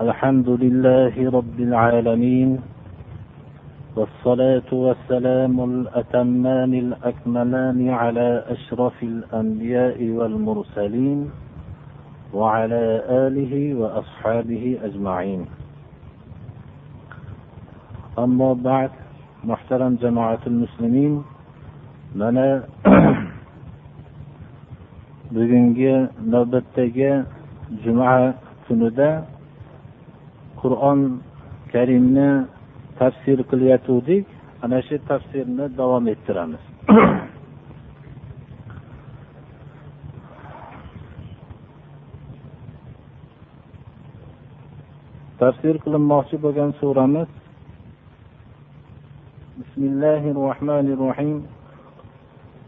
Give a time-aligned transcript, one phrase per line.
[0.00, 2.60] الحمد لله رب العالمين
[3.96, 11.30] والصلاة والسلام الأتمان الأكملان على أشرف الأنبياء والمرسلين
[12.34, 12.84] وعلى
[13.26, 15.46] آله وأصحابه أجمعين.
[18.18, 18.90] أما بعد
[19.44, 21.24] محترم جماعة المسلمين
[22.14, 22.68] mana
[25.34, 25.92] bugungi
[26.32, 27.10] navbatdagi
[27.82, 28.34] juma
[28.66, 29.10] kunida
[30.60, 31.00] qur'on
[31.72, 32.30] karimni
[32.98, 34.24] tafsir qilayotgandik
[34.62, 36.62] ana shu tafsirni davom ettiramiz.
[45.40, 47.30] Tafsir qilinmoqchi bo'lgan suramiz
[49.60, 51.38] bismillahi rohmanir rohim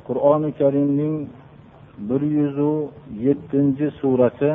[0.06, 1.14] qur'oni karimning
[1.98, 2.90] bir yuzu
[3.24, 4.52] yettinchi surati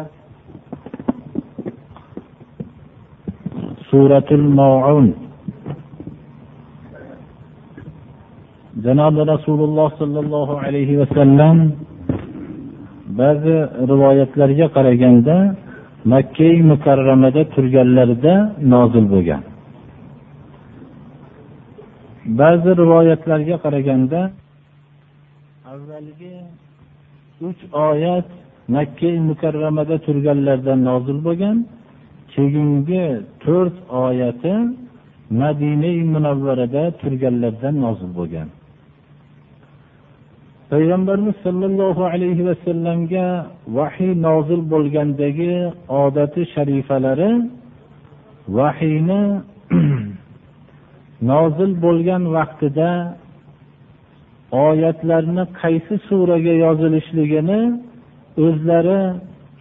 [3.89, 5.15] suratul maun.
[8.83, 11.57] Janobi rasululloh sollallohu alayhi vasallam
[13.19, 13.57] ba'zi
[13.91, 15.35] rivoyatlarga qaraganda
[16.13, 18.33] makkai mukarramada turganlarida
[18.73, 19.41] nozil bo'lgan.
[22.39, 24.19] Ba'zi rivoyatlarga qaraganda
[25.73, 26.33] avvalgi
[27.47, 28.27] uch oyat
[28.75, 31.57] makka mukarramada turganlarda nozil bo'lgan.
[32.33, 33.05] Keyingi
[33.43, 34.53] to'rt oyati
[35.41, 38.47] madina munavvarada turganlardan nozil bo'lgan.
[40.71, 43.27] Payg'ambarimiz sollallohu alayhi vasallamga
[43.77, 45.53] vahiy nozil bo'lgandagi
[46.03, 47.31] odati sharifalari
[48.57, 49.21] vahiyni
[51.31, 52.89] nozil bo'lgan vaqtida
[54.51, 57.61] oyatlarni qaysi suraga yozilishligini
[58.45, 59.01] o'zlari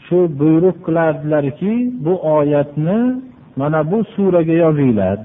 [0.05, 1.73] shu buyruq qilardilarki
[2.05, 2.99] bu oyatni
[3.57, 5.19] mana bu suraga yozinglar.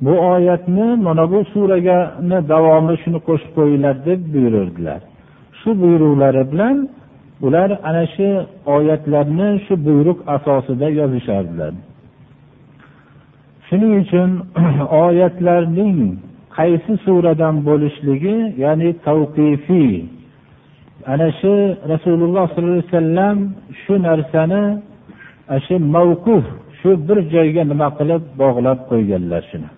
[0.00, 5.00] Bu oyatni mana bu suragani davomi shuni qo'shib qo'yinglar deb buyururdilar.
[5.60, 6.76] Shu buyruqlari bilan
[7.46, 8.28] ular ana shu
[8.66, 11.72] oyatlarni shu buyruq asosida yozishardilar.
[13.66, 14.30] Shuning uchun
[15.04, 15.98] oyatlarning
[16.58, 19.94] qaysi suradan bo'lishligi ya'ni tavqifiy
[21.12, 21.54] ana shu
[21.92, 23.36] rasululloh sollallohu alayhi vasallam
[23.82, 24.64] shu narsani
[25.66, 26.44] shu mavquf
[26.80, 29.68] shu bir joyga nima qilib bog'lab qo'yganlar shuni.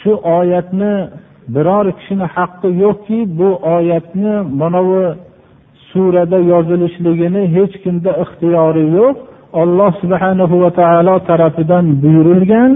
[0.00, 0.92] Shu oyatni
[1.54, 5.00] biror kishini haqqi yo'qki bu oyatni mana bu
[5.90, 9.16] surada yozilishligini hech kimda ixtiyori yo'q.
[9.62, 12.72] Olloh subhanahu va taolo tarafidan buyurilgan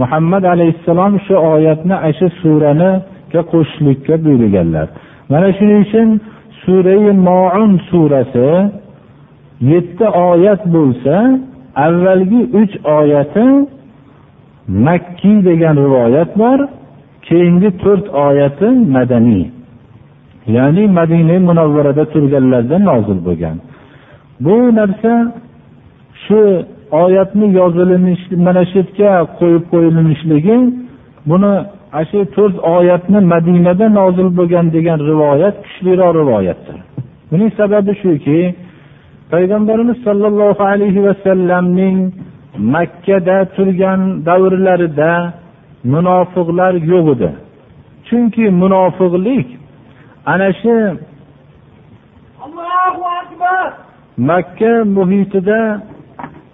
[0.00, 4.86] muhammad alayhissalom shu oyatni ana shu suraniga qo'shishlikka buyurganlar.
[5.30, 6.08] Mana shuning uchun
[6.62, 8.48] surai moun surasi
[9.72, 11.14] yetti oyat bo'lsa
[11.86, 13.46] avvalgi uch oyati
[14.86, 16.58] makkiy degan rivoyat bor
[17.28, 19.46] keyingi to'rt oyati madaniy
[20.56, 23.56] ya'ni madina munavvarada turganlarda nozil bo'lgan.
[24.44, 25.12] Bu narsa
[26.24, 26.40] shu
[26.90, 30.56] oyatni yozilinish mana shu yerga qo'yib qo'yilinishligi
[31.30, 31.52] buni
[31.92, 36.76] ana shu to'rt oyatni madinada nozil bo'lgan degan rivoyat kuchliroq rivoyatdir.
[37.30, 38.38] Buning sababi shuki
[39.32, 41.98] payg'ambarimiz sollallohu alayhi vasallamning
[42.74, 45.12] makkada turgan davrlarida
[45.92, 47.30] munofiqlar yo'q edi.
[48.08, 49.48] Chunki munofiqlik
[50.32, 50.74] ana shu
[54.30, 55.60] makka muhitida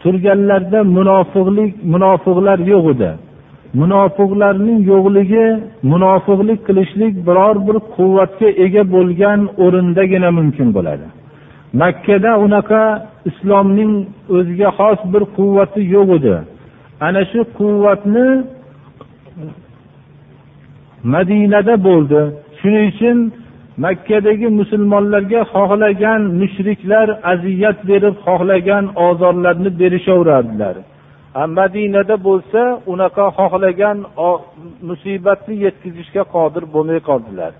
[0.04, 3.10] turganlarda munofiqlik munofiqlar yo'q edi.
[3.80, 5.46] Munofiqlarning yo'qligi
[5.92, 11.06] munofiqlik qilishlik biror bir quvvatga ega bo'lgan o'rindagina mumkin bo'ladi.
[11.80, 12.82] Makkada unaqa
[13.30, 13.92] islomning
[14.36, 16.34] o'ziga xos bir quvvati yo'q edi.
[17.06, 18.26] Ana shu quvvatni
[21.14, 22.20] madinada bo'ldi.
[22.58, 23.18] Shuning uchun
[23.76, 30.76] makkadagi musulmonlarga xohlagan mushriklar aziyat berib xohlagan ozorlarni berishaverardilar.
[31.58, 32.60] Madinada bo'lsa
[32.92, 33.98] unaqa xohlagan
[34.88, 37.52] musibatni yetkazishga qodir bo'lmay qoldilar.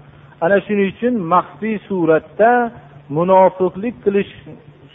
[0.44, 2.50] Ana shuning uchun maxfiy suratda
[3.17, 4.32] munofiqlik qilish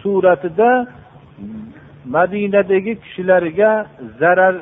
[0.02, 0.72] suratida
[2.16, 3.72] madinadagi kishilarga
[4.20, 4.56] zarar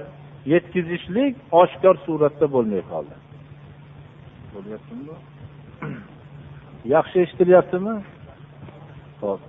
[0.53, 3.15] yetkazishlik oshkor suratda bo'lmay qoldi.
[6.94, 7.94] yaxshi eshitilyaptimi
[9.20, 9.40] ho'p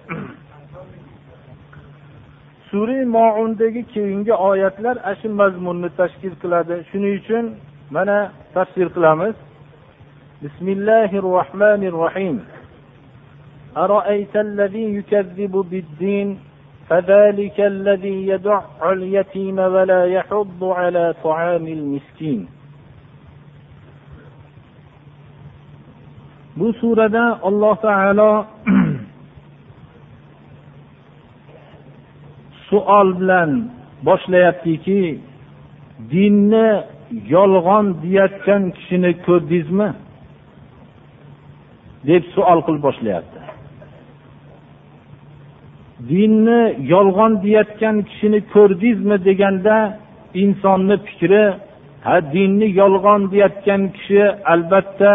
[2.69, 7.45] sura moundagi keyingi oyatlar ana shu mazmunni tashkil qiladi shuning uchun
[7.95, 8.17] mana
[8.55, 9.35] tafsir qilamiz
[10.43, 12.37] bismillahi rohmanir rohim
[13.77, 16.39] أرأيت الذي يكذب بالدين
[16.89, 18.61] فذلك الذي يدع
[18.91, 22.47] اليتيم ولا يحض على طعام المسكين
[26.58, 28.46] bu surada alloh taolo
[32.68, 33.50] suol bilan
[34.06, 35.02] boshlayaptiki
[36.12, 36.68] dinni
[37.34, 39.88] yolg'on deyayotgan kishini ko'rdingizmi?
[42.06, 43.40] deb suol qilib boshlayapti.
[46.10, 46.60] Dinni
[46.92, 49.76] yolg'on deyayotgan kishini ko'rdingizmi deganda
[50.42, 51.44] insonni fikri
[52.06, 54.22] ha dinni yolg'on deyayotgan kishi
[54.52, 55.12] albatta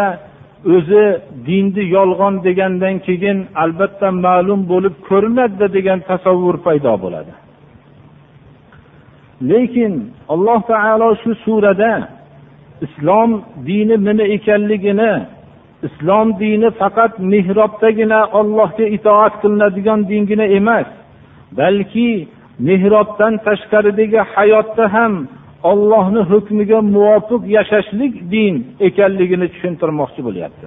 [0.74, 1.04] o'zi
[1.46, 7.32] dinni yolg'on degandan keyin albatta ma'lum bo'lib ko'rinadida degan tasavvur paydo bo'ladi.
[9.50, 9.92] Lekin
[10.32, 11.92] alloh taolo shu surada
[12.86, 13.30] islom
[13.66, 15.12] dini nima ekanligini
[15.86, 20.88] islom dini faqat mehrobdagina ollohga itoat qilinadigan dingina emas
[21.58, 22.10] balki
[22.68, 25.12] mehrobdan tashqaridagi hayotda ham
[25.70, 28.54] ollohni hukmiga muvofiq yashashlik din
[28.88, 30.66] ekanligini tushuntirmoqchi bo'lyapti.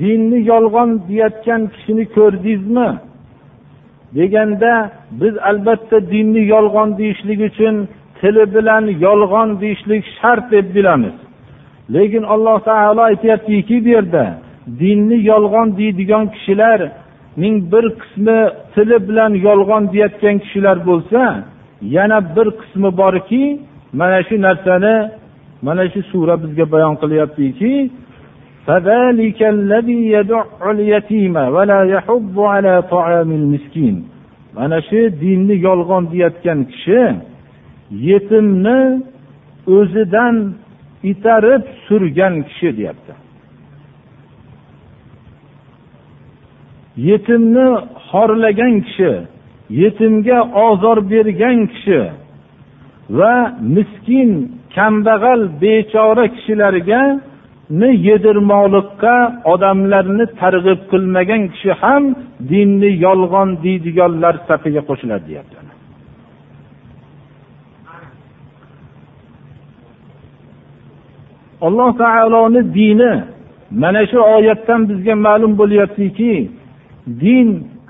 [0.00, 2.90] Dinni yolg'on deyayotgan kishini ko'rdingizmi?
[4.16, 4.72] Deganda
[5.20, 7.74] biz albatta dinni yolg'on deyishlik uchun
[8.20, 11.16] tili bilan yolg'on deyishlik shart deb bilamiz.
[11.94, 14.24] Lekin alloh taolo aytyaptiki bu yerda
[14.80, 18.40] dinni yolg'on deydigan kishilarning bir qismi
[18.74, 21.20] tili bilan yolg'on deyayotgan kishilar bo'lsa
[21.82, 23.60] yana bir qismi borki
[23.92, 25.10] mana shu narsani
[25.62, 27.90] mana shu sura bizga bayon qilyaptiki
[34.56, 37.00] mana shu dinni yolg'on deyayotgan kishi
[37.90, 38.80] yetimni
[39.76, 40.36] o'zidan
[41.12, 43.12] itarib surgan kishi deyapti.
[47.08, 47.68] Yetimni
[48.08, 49.12] xorlagan kishi
[49.70, 52.00] yetimga ozor bergan kishi
[53.18, 53.34] va
[53.74, 54.30] miskin
[54.74, 57.02] kambag'al bechora kishilarga
[58.06, 59.16] yedirmoqlikqa
[59.52, 62.02] odamlarni targ'ib qilmagan kishi ham
[62.50, 65.56] dinni yolg'on deydiganlar safiga qo'shiladi deyapti.
[71.66, 73.12] Alloh taoloni dini
[73.82, 76.34] mana shu oyatdan bizga ma'lum bo'lyaptiki
[77.22, 77.48] din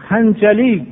[0.08, 0.82] qanchalik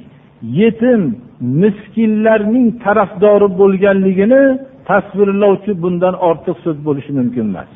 [0.42, 4.42] yetim miskinlarning tarafdori bo'lganligini
[4.88, 7.70] tasvirlovchi bundan ortiq so'z bo'lishi mumkin emas.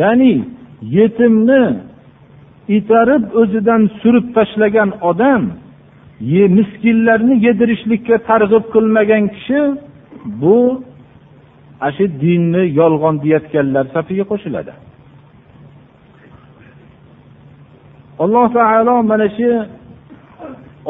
[0.00, 0.34] Ya'ni
[0.96, 1.62] yetimni
[2.78, 5.42] itarib o'zidan surib tashlagan odam
[6.58, 9.60] miskinlarni yedirishlikka targ'ib qilmagan kishi
[10.42, 10.58] bu
[11.80, 14.72] ana shu dinni yolg'on deyayotganlar safiga qo'shiladi.
[18.22, 19.48] Alloh taolo mana shu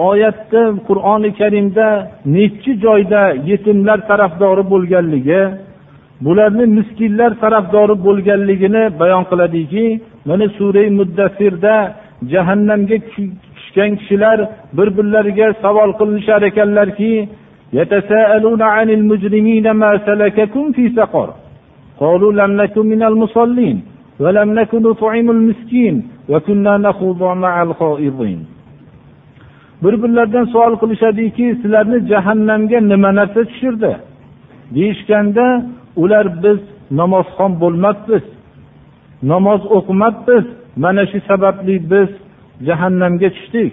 [0.09, 1.87] oyatda qur'oni karimda
[2.35, 5.41] nechi joyda yetimlar tarafdori bo'lganligi
[6.25, 9.85] bularni miskinlar tarafdori bo'lganligini bayon qiladiki
[10.27, 11.75] mana sura muddassirda
[12.31, 12.97] jahannamga
[13.55, 14.37] tushgan kishilar
[14.77, 17.13] bir birlariga savol qilishar ekanlarki
[17.79, 21.29] يتساءلون عن المجرمين ما سلككم في سقر
[21.99, 23.77] قالوا لم نكن من المصلين
[24.19, 25.95] ولم نكن نطعم المسكين
[26.29, 28.45] وكنا نخوض مع الخائضين
[29.82, 33.92] bir birlaridan savol qilishadiki sizlarni jahannamga nima narsa tushirdi?
[34.74, 35.46] Deyishganda
[36.02, 36.60] ular biz
[37.00, 38.24] namozxon bo'lmabmiz
[39.22, 40.44] namoz o'qimabmiz
[40.76, 42.10] mana shu sababli biz
[42.66, 43.72] jahannamga tushdik.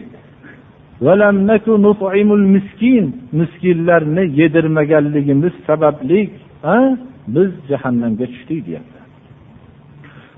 [3.39, 6.29] Miskinlarni yedirmaganligimiz sababli
[7.35, 8.99] biz jahannamga tushdik deyapti.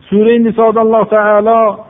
[0.09, 1.88] Sura nisoda alloh taolo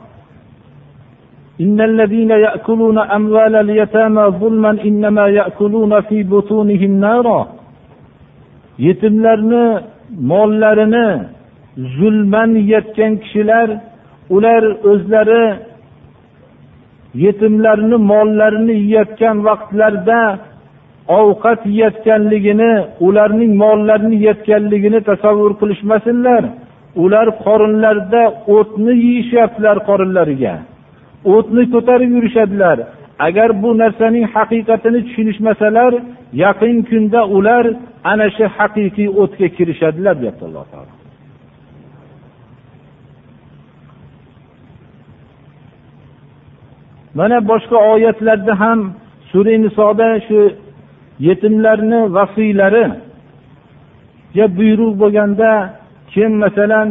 [1.63, 7.41] إن الذين يأكلون أموال اليتامى ظلما إنما يأكلون في بطونهم نارا
[8.77, 9.79] yetimlarni
[10.31, 11.07] mollarini
[11.97, 13.69] zulman yeyotgan kishilar
[14.29, 15.45] ular o'zlari
[17.13, 20.21] yetimlarni mollarini yeyotgan vaqtlarida
[21.19, 22.71] ovqat yeyotganligini
[23.07, 26.43] ularning mollarini yeyotganligini tasavvur qilishmasinlar
[27.03, 28.23] ular qorinlarida
[28.55, 30.53] o'tni yeyishyaptilar qorinlariga
[31.24, 32.78] O'tni ko'tarib yurishadilar.
[33.26, 35.92] Agar bu narsaning haqiqatini tushunishmasalar
[36.44, 37.64] yaqin kunda ular
[38.04, 40.92] ana shu haqiqiy o'tga kirishadilar deyapti alloh taolo.
[47.18, 48.78] Mana boshqa oyatlarda ham
[49.30, 50.40] sura nisoda shu
[51.26, 55.50] yetimlarni vasiylariga buyruq bo'lganda
[56.12, 56.88] kim masalan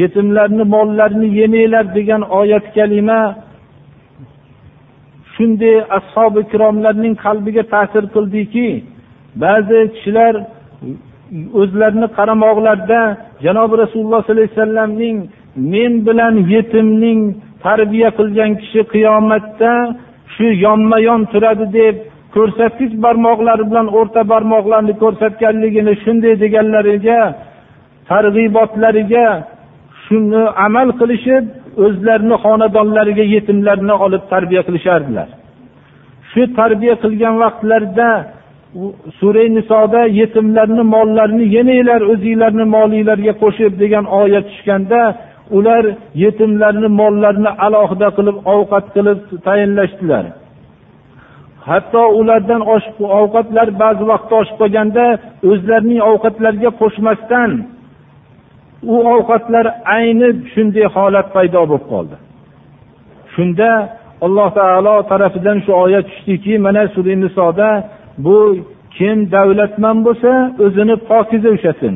[0.00, 3.20] yetimlarni mollarini yemanglar degan oyat kalima
[5.34, 8.68] shunday ashobi ikromlarning qalbiga ta'sir qildiki
[9.44, 10.34] ba'zi kishilar
[11.60, 13.00] o'zlarini qaramoqlarida
[13.44, 15.16] janobi rasululloh sollallohu alayhi vasallamning
[15.72, 17.20] men bilan yetimning
[17.66, 19.72] tarbiya qilgan kishi qiyomatda
[20.34, 21.96] shu yonma yon turadi deb
[22.34, 27.20] ko'rsatkich barmoqlari bilan o'rta barmoqlarini ko'rsatganligini shunday deganlariga
[28.10, 29.26] targ'ibotlariga
[30.12, 31.44] shuni amal qilishib
[31.84, 35.28] o'zlarini xonadonlariga yetimlarni olib tarbiya qilishardilar.
[36.30, 38.10] Shu tarbiya qilgan vaqtlarida
[39.18, 45.00] sura nisoda yetimlarni mollarini yemanglar o'zinglarni molinglarga qo'shib degan oyat tushganda
[45.56, 45.84] ular
[46.24, 50.24] yetimlarni mollarini alohida qilib ovqat qilib tayinlashdilar.
[51.68, 55.04] Hatto ulardan oshib ovqatlar ba'zi vaqtda oshib qolganda
[55.50, 57.50] o'zlarining ovqatlariga qo'shmasdan
[58.82, 62.16] u ovqatlar ayni shunday holat paydo bo'lib qoldi.
[63.34, 63.70] Shunda
[64.26, 67.68] alloh taolo tarafidan shu oyat tushdiki mana sura nisoda
[68.24, 68.38] bu
[68.96, 70.32] kim davlatman bo'lsa
[70.64, 71.94] o'zini pokiza ushlasin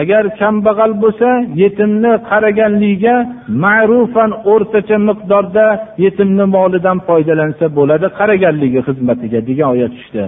[0.00, 1.28] agar kambag'al bo'lsa
[1.62, 3.16] yetimni qaraganligiga
[3.64, 5.66] ma'rufan o'rtacha miqdorda
[6.04, 10.24] yetimni molidan foydalansa bo'ladi qaraganligi xizmatiga degan oyat tushdi.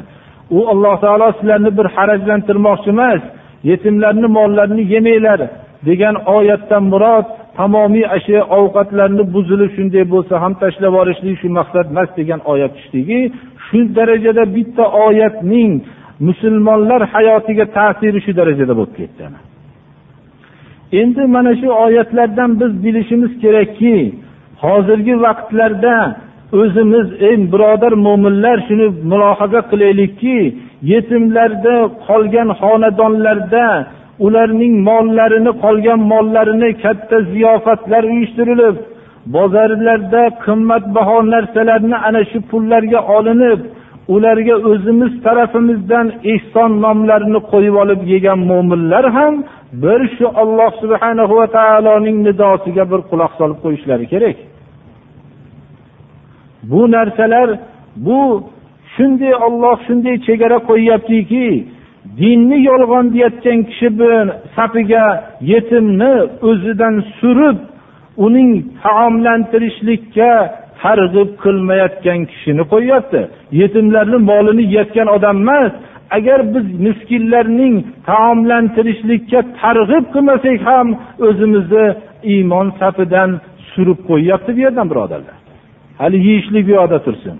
[0.57, 3.23] U alloh taolo sizlarni bir harajlantirmoqchi emas
[3.71, 5.41] yetimlarni mollarini yemanglar
[5.89, 7.27] degan oyatdan murod
[7.59, 13.21] tamomiy shu ovqatlarni buzilib shunday bo'lsa ham tashlab yuborishlik shu maqsad emas degan oyat tushdiki
[13.67, 15.73] shu darajada bitta oyatning
[16.29, 19.25] musulmonlar hayotiga ta'siri shu darajada bo'lib ketdi
[21.01, 23.97] endi mana shu oyatlardan biz bilishimiz kerakki
[24.65, 25.97] hozirgi vaqtlarda
[26.61, 30.39] o'zimiz ey birodar mo'minlar shuni mulohaza qilaylikki
[30.93, 31.77] yetimlarda
[32.07, 33.67] qolgan xonadonlarda
[34.19, 38.77] ularning mollarini qolgan mollarini katta ziyofatlar uyushtirilib
[39.35, 43.61] bozorlarda qimmatbaho narsalarni ana shu pullarga olinib
[44.15, 49.35] ularga o'zimiz tarafimizdan ehson nomlarini qo'yib olib yegan mo'minlar ham
[49.83, 54.37] bir shu olloh subhana va taoloning nidosiga bir quloq solib qo'yishlari kerak.
[56.71, 57.49] Bu narsalar
[58.07, 58.21] bu
[58.95, 61.47] shunday olloh shunday chegara qo'yyaptiki
[62.21, 63.89] dinni yolg'on deyayotgan kishi
[64.57, 65.05] safiga
[65.53, 66.15] yetimni
[66.49, 67.59] o'zidan surib
[68.27, 68.51] uning
[68.85, 70.33] taomlantirishlikka
[70.83, 73.21] targ'ib qilmayotgan kishini qo'yyapti.
[73.61, 75.73] Yetimlarni molini yeyotgan odam emas
[76.17, 77.75] agar biz miskinlarning
[78.11, 80.89] taomlantirishlikka targ'ib qilmasak ham
[81.27, 81.87] o'zimizni
[82.33, 83.31] iymon safidan
[83.73, 85.37] surib qo'yyapti bu yerdan birodarlar.
[86.01, 87.37] Hali yeyishlik bu yoqda tursin.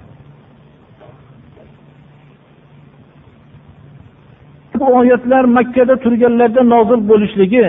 [4.80, 7.66] bu oyatlar makkada turganlarda nozil bo'lishligi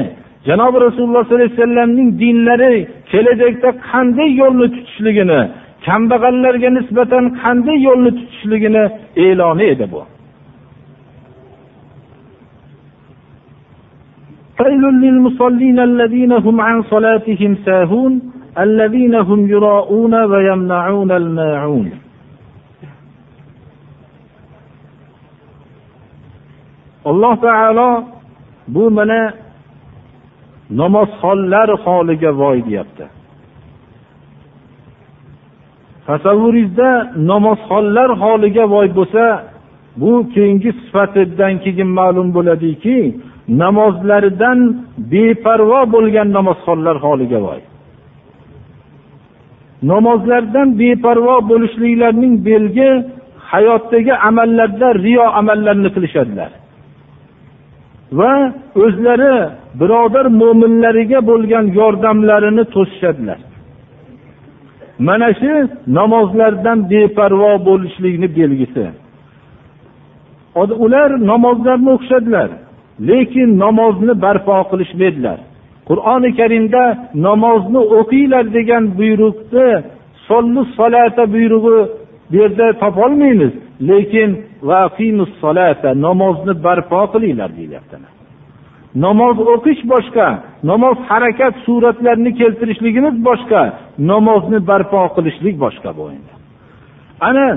[0.49, 2.75] janobi rasululloh sollallohu alayhi vasallamning dinlari
[3.11, 5.40] kelajakda qanday yo'lni tutishligini
[5.87, 8.85] kambag'allarga nisbatan qanday yo'lni tutishligini
[9.25, 10.02] e'loni edi bu
[14.62, 18.12] ويل للمصلين الذين هم عن صلاتهم ساهون
[18.59, 21.87] الذين هم يراءون ويمنعون الماعون
[27.09, 27.89] alloh taolo
[28.73, 29.21] bu mana
[30.81, 33.05] namozxonlar holiga voy deyapti.
[36.07, 36.89] Tasavvuringizda
[37.31, 39.23] namozxonlar holiga voy bo'lsa
[40.01, 42.97] bu keyingi sifatidan keyin ma'lum bo'ladiki
[43.61, 44.59] namozlaridan
[45.11, 47.61] beparvo bo'lgan namozxonlar holiga voy.
[49.91, 52.89] Namozlardan beparvo bo'lishliklarining belgi
[53.51, 56.51] hayotdagi amallarda riyo amallarni qilishadilar.
[58.11, 59.35] Va o'zlari
[59.79, 63.39] birodar mo'minlariga bo'lgan yordamlarini to'sishadilar.
[65.07, 65.53] Mana shu
[65.97, 68.85] namozlardan beparvo bo'lishlikni belgisi.
[70.85, 72.49] Ular namozlarni o'qishadilar
[73.09, 75.39] lekin namozni barpo qilishmaydilar
[75.89, 76.83] qur'oni karimda
[77.27, 79.67] namozni o'qinglar degan buyruqni
[80.27, 81.79] sollu solata buyrug'i
[82.31, 83.53] bu yerda topolmaymiz.
[83.89, 84.29] Lekin
[86.05, 87.98] namozni barpo qilinglar deyilyapti
[89.05, 90.27] namoz o'qish boshqa
[90.72, 93.62] namoz harakat suratlarini keltirishligimiz boshqa
[94.12, 96.34] namozni barpo qilishlik boshqa bu endi.
[97.27, 97.48] Ana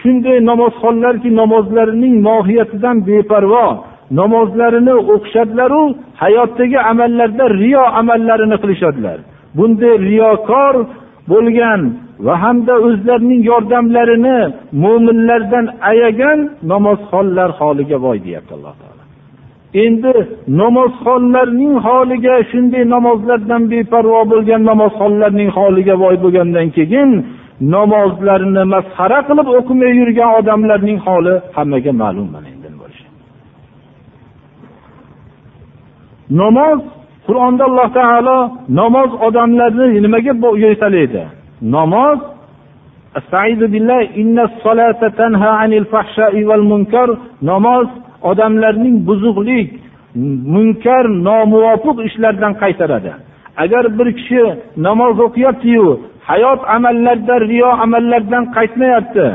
[0.00, 3.66] shunday namozxonlarki namozlarining mohiyatidan beparvo
[4.20, 5.82] namozlarini o'qishadilaru
[6.22, 9.18] hayotdagi amallarda riyo amallarini qilishadilar.
[9.56, 10.74] Bunday riyokor
[11.30, 11.80] bo'lgan
[12.26, 14.38] va hamda o'zlarining yordamlarini
[14.84, 16.38] mo'minlardan ayagan
[16.72, 19.02] namozxonlar holiga voy deyapti alloh taolo.
[19.84, 20.14] Endi
[20.60, 27.10] namozxonlarning holiga shunday namozlardan beparvo bo'lgan namozxonlarning holiga voy bo'lgandan keyin
[27.74, 32.62] namozlarini masxara qilib o'qimay yurgan odamlarning holi hammaga ma'lum mana endi
[36.40, 36.80] namoz
[37.26, 38.38] qur'onda alloh taolo
[38.80, 40.32] namoz odamlarni nimaga
[40.64, 41.22] yo'talaydi
[41.76, 42.18] namoz
[47.50, 47.88] namoz
[48.30, 49.68] odamlarning buzuqlik
[50.54, 53.12] munkar nomuvofiq ishlardan qaytaradi.
[53.64, 54.42] Agar bir kishi
[54.86, 55.86] namoz o'qiyaptiyu
[56.30, 59.26] hayot amallarida riyo amallardan qaytmayapti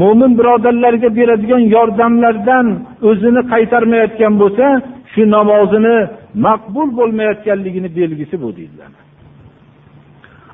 [0.00, 2.66] mo'min birodarlarga beradigan yordamlardan
[3.08, 4.66] o'zini qaytarmayotgan bo'lsa
[5.12, 5.96] shu namozini
[6.34, 8.90] maqbul bo'lmayotganligini belgisi bu deydilar.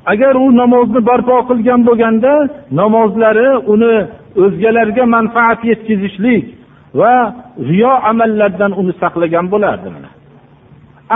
[0.07, 2.33] Agar u namozni barpo qilgan bo'lganda
[2.81, 3.95] namozlari uni
[4.45, 6.45] o'zgalarga manfaat yetkazishlik
[7.01, 7.15] va
[7.71, 10.11] riyo amallardan uni saqlagan bo'lardi mana.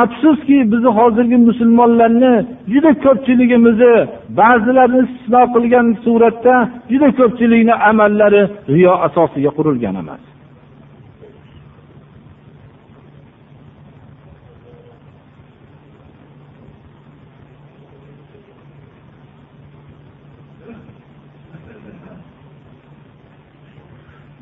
[0.03, 2.35] Afsuski bizni hozirgi musulmonlarni
[2.73, 3.95] juda ko'pchiligimizni
[4.41, 6.55] ba'zilarini istisno qilgan suratda
[6.93, 8.43] juda ko'pchilikni amallari
[8.75, 10.34] riyo asosiga qurilgan emas.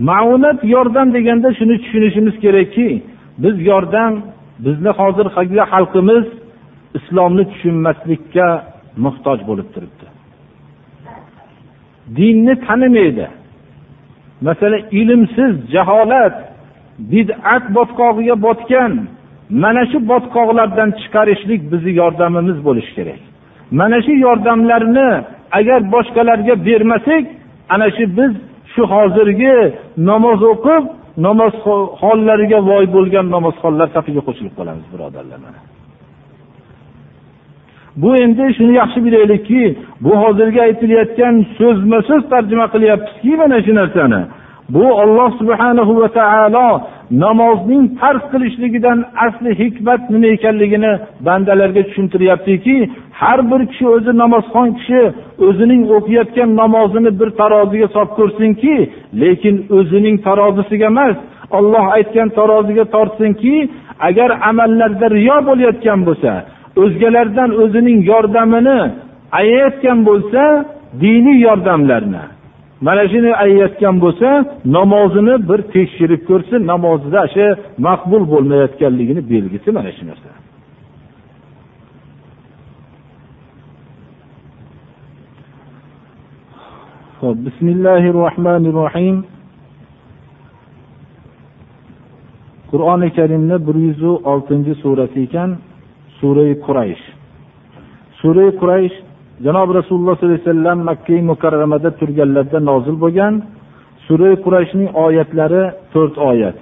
[0.09, 2.89] Ma'unat yordam deganda shuni tushunishimiz kerakki
[3.43, 4.13] biz yordam
[4.65, 5.27] bizni hozir
[5.73, 6.27] xalqimiz
[6.99, 8.49] islomni tushunmaslikka
[9.05, 10.07] muhtoj bo'lib turibdi.
[12.17, 13.27] Dinni tanimaydi.
[14.47, 16.37] Masalan ilmsiz jaholat
[17.13, 18.93] bid'at botqog'iga botgan
[19.63, 23.21] mana shu botqoqlardan chiqarishlik bizni yordamimiz bo'lishi kerak.
[23.79, 25.11] Mana shu yordamlarni
[25.59, 27.25] agar boshqalarga bermasak
[27.75, 28.33] ana shu biz
[28.75, 29.57] shu hozirgi
[30.11, 30.83] namoz o'qib
[31.26, 31.55] namoz
[32.02, 35.61] hollariga voy bo'lgan namozxonlar safiga qo'shilib qolamiz birodarlar mana.
[38.02, 39.62] Bu endi shuni yaxshi bilaylikki
[40.05, 44.20] bu hozirgi aytilayotgan so'zma so'z tarjima qilyapmizki mana shu narsani.
[44.68, 50.92] Bu olloh subhanahu va taolo namozning farz qilishligidan asli hikmat nima ekanligini
[51.27, 52.77] bandalarga tushuntiryaptiki
[53.20, 55.03] har bir kishi o'zi namozxon kishi
[55.46, 58.75] o'zining o'qiyotgan namozini bir taroziga solib ko'rsinki
[59.22, 61.16] lekin o'zining tarozisiga emas
[61.59, 63.55] olloh aytgan taroziga tortsinki
[64.09, 66.33] agar amallarda riyo bo'layotgan bo'lsa
[66.83, 68.81] o'zgalardan o'zining yordamini
[69.38, 70.42] ayayotgan bo'lsa
[71.03, 72.25] diniy yordamlarni
[72.87, 74.29] mana shuni aytayotgan bo'lsa
[74.77, 77.47] namozini bir tekshirib ko'rsin namozida shu
[77.87, 80.31] maqbul bo'lmayotganligini belgisi mana shu narsa.
[87.47, 89.16] Bismillahi rohmanir rohim
[92.71, 95.51] qur'oni karimni bir yuz oltinchi surasi ekan
[96.18, 97.05] sura quraysh.
[98.21, 98.97] Sura quraysh
[99.44, 103.35] janob rasululloh sollallohu alayhi vasallam makka mukarramada turganlarida nozil bo'lgan
[104.07, 106.57] sura qurashning oyatlari to'rt oyat.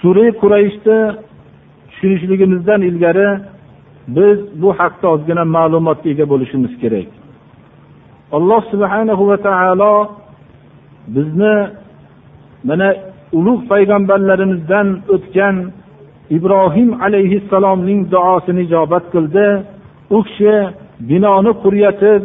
[0.00, 0.98] Sura qurayshni
[1.90, 3.28] tushunishligimizdan ilgari
[4.16, 7.08] biz bu haqda ozgina ma'lumotga ega bo'lishimiz kerak.
[8.36, 9.94] Alloh subhanahu va taolo
[11.14, 11.54] bizni
[12.68, 12.88] mana
[13.38, 15.56] ulug' payg'ambarlarimizdan o'tgan
[16.36, 19.46] ibrohim alayhissalomning duosini ijobat qildi.
[20.16, 20.54] U kishi
[21.08, 22.22] binoni quryatib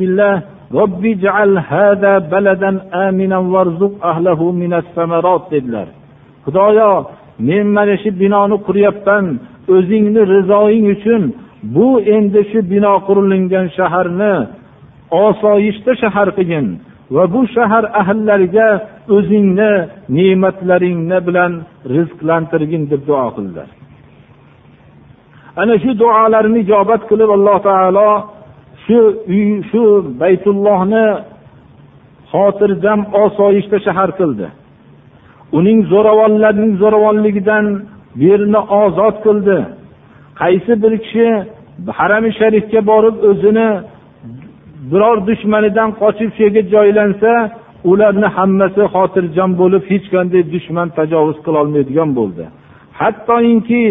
[0.00, 0.34] billah
[0.78, 5.88] robbi jaal hada baladan aminan varzuq ahlahu minas samarat dedilar.
[6.44, 6.92] Xudoyo
[7.48, 9.24] men mana shu binoni quryapman
[9.74, 11.22] o'zingni rizoying uchun
[11.74, 14.34] bu endi shu bino qurilingan shaharni
[15.26, 16.66] osoyishta shahar qilgin.
[17.14, 18.68] Va bu shahar ahllariga
[19.16, 19.72] o'zingni
[20.16, 21.52] ne'matlaringni bilan
[21.94, 23.68] rizqlantirgin deb duo qildilar.
[25.60, 28.10] Ana shu duolarini ijobat qilib alloh taolo
[28.84, 28.98] shu
[29.34, 29.82] uy shu
[30.22, 31.06] baytullohni
[32.32, 34.46] xotirjam osoyishta shahar qildi.
[35.58, 37.64] Uning zo'ravonlarning zo'ravonligidan
[38.18, 39.58] bu yerni ozod qildi.
[40.40, 41.28] Qaysi bir kishi
[41.98, 43.68] harami sharifga borib o'zini
[44.90, 47.32] biror dushmanidan qochib shu yerga joylansa
[47.90, 52.44] ularni hammasi xotirjam bo'lib hech qanday dushman tajovuz qilolmaydigan bo'ldi.
[53.00, 53.84] Hattoinki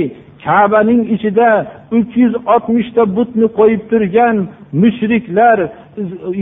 [0.46, 1.50] kabaning ichida
[1.98, 4.36] uch yuz oltmishta butni qo'yib turgan
[4.82, 5.58] mushriklar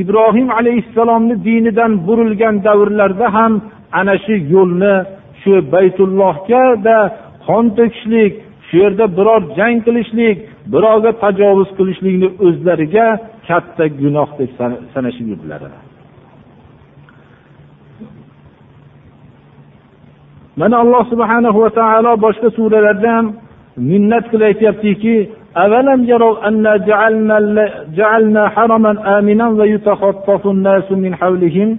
[0.02, 3.54] ibrohim alayhissalomni dinidan burilgan davrlarda ham
[4.00, 4.96] ana shu yo'lni
[5.42, 6.98] shu baytullohgada
[7.48, 8.34] qon to'kishlik
[8.68, 10.38] shu yerda biror jang qilishlik
[10.73, 13.07] birovga tajovuz qilishlikni o'zlariga
[13.49, 14.51] katta gunoh deb
[14.95, 15.61] sanashib yurdilar
[20.61, 23.27] mana alloh subhanahu va taolo boshqa suralarda ham
[23.91, 25.17] minnat qilib aytyaptiki
[25.57, 27.39] أولم يروا أنا جعلنا,
[27.99, 31.71] جعلنا حرما آمنا ويتخطف الناس من حولهم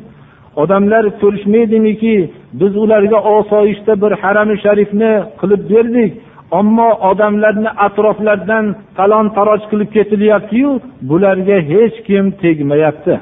[0.55, 6.11] odamlar ko'rishmaydimiki biz ularga osoyishta bir harami sharifni qilib berdik
[6.50, 10.70] Ammo odamlarni atroflaridan talon taroj qilib ketilyaptiyu
[11.08, 13.14] bularga hech kim tegmayapti.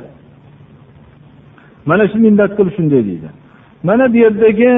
[1.87, 3.29] Mana shu minnat qilib shunday deydi.
[3.89, 4.73] Mana bu yerdagi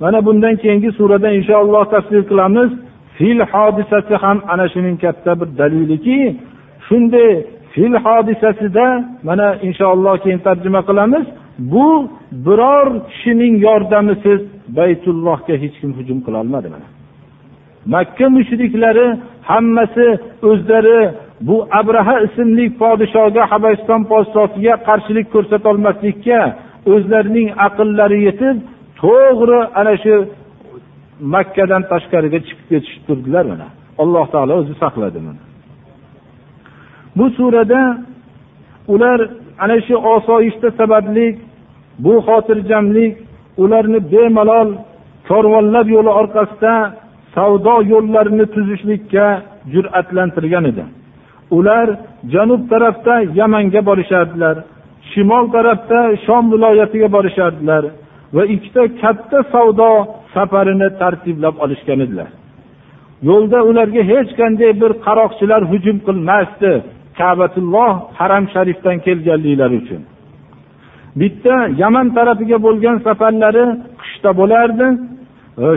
[0.00, 2.70] mana bundan keyingi surada inshaalloh tafsir qilamiz.
[3.16, 6.18] Fil hodisasi ham ana shuning katta bir daliliki
[6.88, 7.30] shunday
[7.72, 8.86] fil hodisasida
[9.28, 11.26] mana inshaalloh keyin tarjima qilamiz.
[11.72, 11.88] Bu
[12.46, 14.40] biror kishining yordamisiz
[14.78, 16.97] baytullohga hech kim hujum qilolmadi mana.
[17.94, 19.06] Makka mushriklari
[19.50, 20.06] hammasi
[20.50, 21.00] o'zlari
[21.48, 26.40] bu abraha ismli podshoga habasiston podshosiga qarshilik ko'rsatolmaslikka
[26.92, 28.56] o'zlarining aqllari yetib
[29.02, 30.14] to'g'ri ana shu
[31.34, 33.68] makkadan tashqariga chiqib ketishib turdilar mana.
[34.02, 35.42] Alloh taolo o'zi saqladi mana
[37.18, 37.82] bu surada
[38.94, 39.20] ular
[39.64, 41.26] ana shu osoyishta sababli
[42.04, 43.14] bu xotirjamlik
[43.62, 44.68] ularni bemalol
[45.28, 46.74] korvonlab yo'li orqasida
[47.34, 49.26] savdo yo'llarini tuzishlikka
[49.72, 50.84] jur'atlantirgan edi.
[51.58, 51.86] Ular
[52.34, 54.56] janub tarafda yamanga borishardilar
[55.10, 57.84] shimol tarafda shom viloyatiga borishardilar
[58.36, 59.90] va ikkita katta savdo
[60.34, 62.30] safarini tartiblab olishgan edilar.
[63.28, 66.72] Yo'lda ularga hech qanday bir qaroqchilar hujum qilmasdi
[67.20, 70.02] kabatulloh haram sharifdan kelganliklari uchun.
[71.20, 73.64] Bitta yaman tarafiga bo'lgan safarlari
[74.02, 74.86] qishda bo'lardi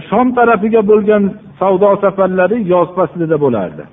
[0.09, 1.23] shom tarafiga bo'lgan
[1.59, 3.83] savdo safarlari yoz faslida bo'lardi.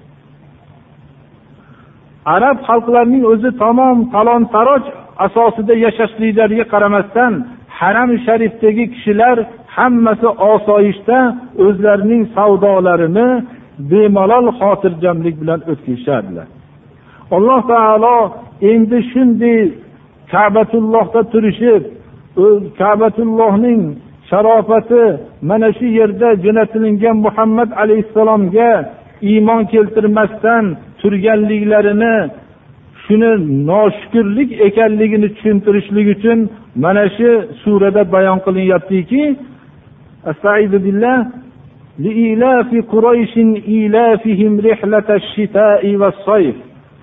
[2.34, 4.82] Arab xalqlarining o'zi tamom talon taroj
[5.26, 7.32] asosida yashashliklariga qaramasdan
[7.80, 9.36] haram sharifdagi kishilar
[9.76, 11.18] hammasi osoyishta
[11.66, 13.28] o'zlarining savdolarini
[13.90, 16.46] bemalol xotirjamlik bilan o'tkazishardilar.
[17.36, 18.16] Alloh taolo
[18.72, 19.60] endi shunday
[20.32, 21.82] kabatullohda turishib
[22.80, 23.82] kabatullohning
[24.29, 25.03] sharofati
[25.49, 28.69] mana shu yerda jo'natilingan muhammad alayhissalomga
[29.29, 30.65] iymon keltirmasdan
[31.01, 32.15] turganliklarini
[33.03, 33.31] shuni
[33.69, 36.39] noshukurlik ekanligini tushuntirishlik uchun
[36.83, 37.29] mana shu
[37.63, 39.23] surada bayon qilinyaptiki
[41.99, 43.37] لإيلاف قريش
[43.67, 46.55] إيلافهم رحلة الشتاء والصيف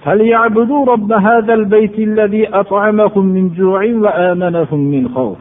[0.04, 5.38] فليعبدوا رب هذا البيت الذي أطعمهم من جوع وآمنهم من خوف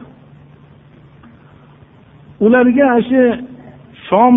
[2.39, 3.21] ularga shu
[4.07, 4.35] shom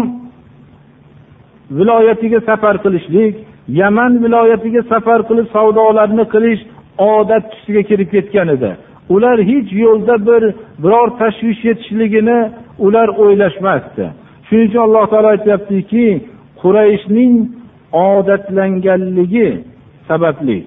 [1.70, 3.34] viloyatiga safar qilishlik
[3.68, 6.62] yaman viloyatiga safar qilib savdolarni qilish
[6.98, 8.70] odat tusiga kirib ketgan edi.
[9.14, 10.42] Ular hech yo'lda bir
[10.82, 12.38] biror tashvish yetishligini
[12.86, 14.04] ular o'ylashmasdi.
[14.46, 16.06] Shuning uchun alloh taolo aytyaptiki
[16.62, 17.34] qurayshning
[17.92, 19.48] odatlanganligi
[20.08, 20.58] sababli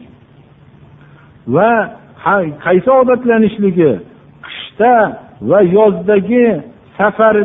[1.55, 1.71] va
[2.65, 3.91] qaysi odatlanishligi
[4.47, 4.95] qishda
[5.49, 6.45] va yozdagi
[7.01, 7.35] safar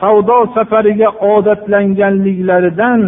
[0.00, 3.00] savdo safariga odatlanganliklaridan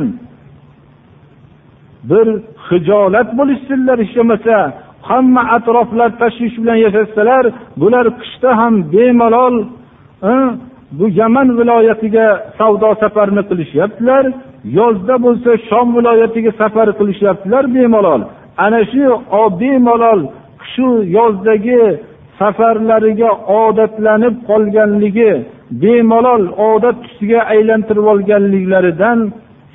[2.11, 2.27] bir
[2.69, 4.57] hijolat bo'lishsinlar hech bo'lmasa.
[5.09, 7.45] Hamma atroflar tashvish bilan yashashsalar
[7.81, 9.55] bular qishda ham bemalol
[10.31, 10.33] e,
[10.99, 12.27] bu yaman viloyatiga
[12.59, 14.25] savdo safarini qilishyaptilar
[14.79, 18.23] yozda bo'lsa shom viloyatiga safar qilishyaptilar bemalol.
[18.65, 19.05] Ana shu
[19.61, 20.21] bemalol
[20.73, 20.87] shu
[21.19, 21.81] yozdagi
[22.39, 23.31] safarlariga
[23.63, 25.33] odatlanib qolganligi
[25.83, 29.21] bemalol odat tusiga aylantirib olganliklaridan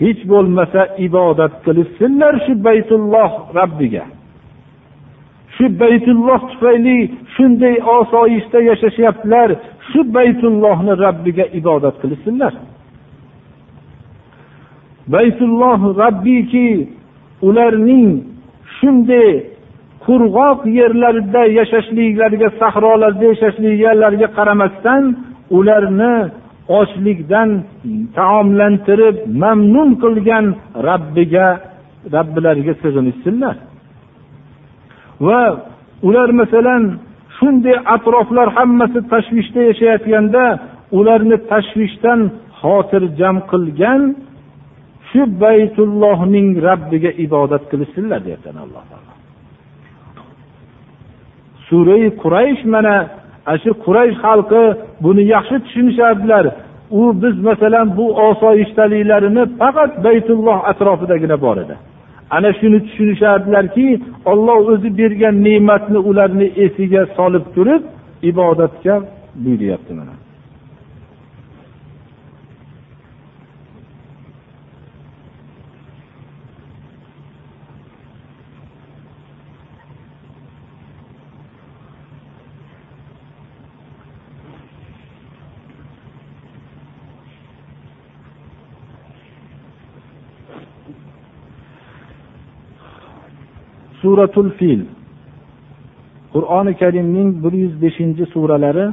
[0.03, 4.05] hech bo'lmasa ibodat qilishsinlar shu baytulloh rabbiga.
[5.55, 6.97] Shu baytulloh tufayli
[7.35, 9.49] shunday osoyishta yashashyaptilar
[9.89, 12.53] shu baytullohni rabbiga ibodat qilishsinlar.
[15.15, 16.69] Baytulloh rabbiki
[17.47, 18.09] ularning
[18.77, 19.29] shunday
[20.09, 25.03] qurg'oq yerlarda yashashliklariga sahrolarda yashashliklariga qaramasdan
[25.57, 26.15] ularni
[26.79, 27.49] ochlikdan
[28.17, 30.45] taomlantirib mamnun qilgan
[30.87, 31.47] rabbiga
[32.15, 33.55] robbilariga sig'inishsinlar.
[35.25, 35.41] Va
[36.07, 36.83] ular masalan
[37.37, 40.43] shunday atroflar hammasi tashvishda yashayotganda
[40.99, 42.19] ularni tashvishdan
[42.61, 44.01] xotirjam qilgan
[45.09, 48.98] shu baytullohning rabbiga ibodat qilishsinlar deyapti alloh taolo.
[51.69, 52.95] Surai quraysh mana
[53.49, 54.63] ana shu quraysh xalqi
[55.03, 56.45] buni yaxshi tushunishardilar.
[56.99, 61.75] U biz masalan bu osoyishtaliklarini faqat baytulloh atrofidagina bor edi.
[62.35, 63.87] Ana shuni tushunishardilarki
[64.31, 67.81] olloh o'zi bergan ne'matni ularni esiga solib turib
[68.31, 68.95] ibodatga
[69.43, 70.18] buyuryapti mana.
[94.01, 94.81] Suratul fil.
[96.33, 98.85] Qur'oni karimning bir yuz beshinchi suralari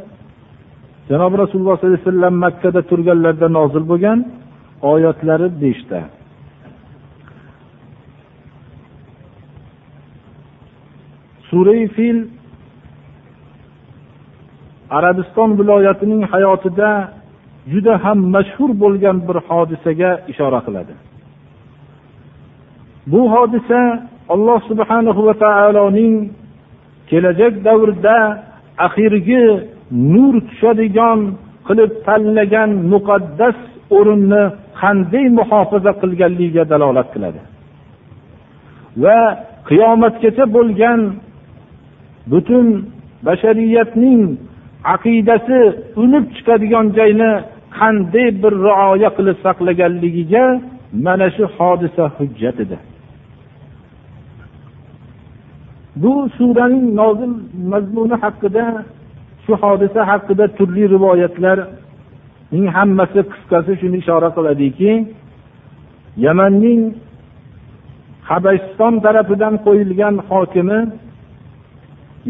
[1.11, 4.19] janobi rasululloh sollallohu alayhi vasallam makkada turganlarida nozil bo'lgan
[4.92, 6.01] oyatlari beshta.
[11.51, 12.19] Surai fil
[14.99, 16.90] arabiston viloyatining hayotida
[17.73, 20.95] juda ham mashhur bo'lgan bir hodisaga ishora qiladi.
[23.12, 23.81] Bu hodisa
[24.34, 26.14] alloh subhanahu va taoloning
[27.10, 28.18] kelajak davrda
[28.86, 29.44] axirgi
[30.12, 31.20] nur tushadigan
[31.66, 33.56] qilib tanlagan muqaddas
[33.96, 34.42] o'rinni
[34.80, 37.40] qanday muhofaza qilganligiga dalolat qiladi.
[39.02, 39.20] Va
[39.68, 41.00] qiyomatgacha bo'lgan
[42.32, 42.66] butun
[43.26, 44.22] bashariyatning
[44.94, 45.60] aqidasi
[46.02, 47.32] unib chiqadigan joyni
[47.78, 50.44] qanday bir rioya qilib saqlaganligiga
[51.06, 52.76] mana shu hodisa hujjat edi.
[56.02, 57.32] Bu suraning nozil
[57.72, 58.64] mazmuni haqida
[59.44, 64.92] shu hodisa haqida turli rivoyatlarning hammasi qisqasi shuni ishora qiladiki
[66.26, 66.82] yamanning
[68.30, 70.80] habasiston tarafidan qo'yilgan hokimi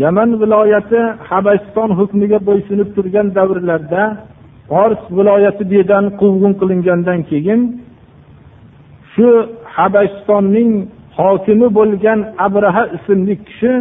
[0.04, 1.00] yaman viloyati
[1.30, 4.02] habasiston hukmiga bo'ysunib turgan davrlarda
[4.70, 7.60] fors viloyati bu quvg'in qilingandan keyin
[9.12, 9.26] shu
[9.76, 10.70] habasistonning
[11.16, 13.72] hokimi bo'lgan abraha ismli kishi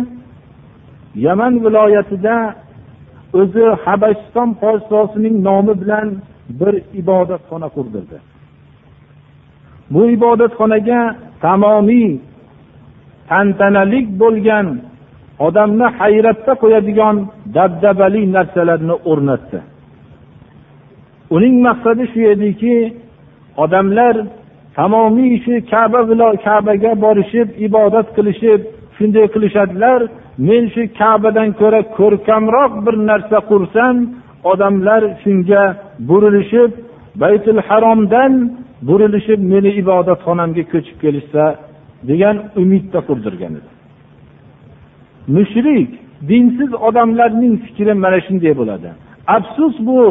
[1.25, 2.35] yaman viloyatida
[3.39, 6.07] o'zi habasiston podshosining nomi bilan
[6.59, 8.17] bir ibodatxona qurdirdi.
[9.93, 11.01] Bu ibodatxonaga
[11.43, 12.09] tamomiy
[13.29, 14.67] tantanalik bo'lgan
[15.47, 17.15] odamni hayratda qo'yadigan
[17.55, 19.59] dabdabali narsalarni o'rnatdi.
[21.35, 22.75] Uning maqsadi shu ediki
[23.63, 24.15] odamlar
[24.77, 25.99] tamomiy shu kaba
[26.45, 28.61] kabaga borishib ibodat qilishib
[28.97, 29.99] shunday qilishadilar.
[30.47, 33.95] Men shu kabadan ko'ra ko'rkamroq bir narsa qursam
[34.51, 35.63] odamlar shunga
[36.09, 36.71] burilishib
[37.21, 38.33] baytul haromdan
[38.87, 41.43] burilishib meni ibodatxonamga ko'chib kelishsa
[42.09, 43.69] degan umidda qurdirgan edi.
[45.35, 45.89] Mushrik
[46.29, 48.89] dinsiz odamlarning fikri mana shunday bo'ladi.
[49.35, 50.01] Afsus bu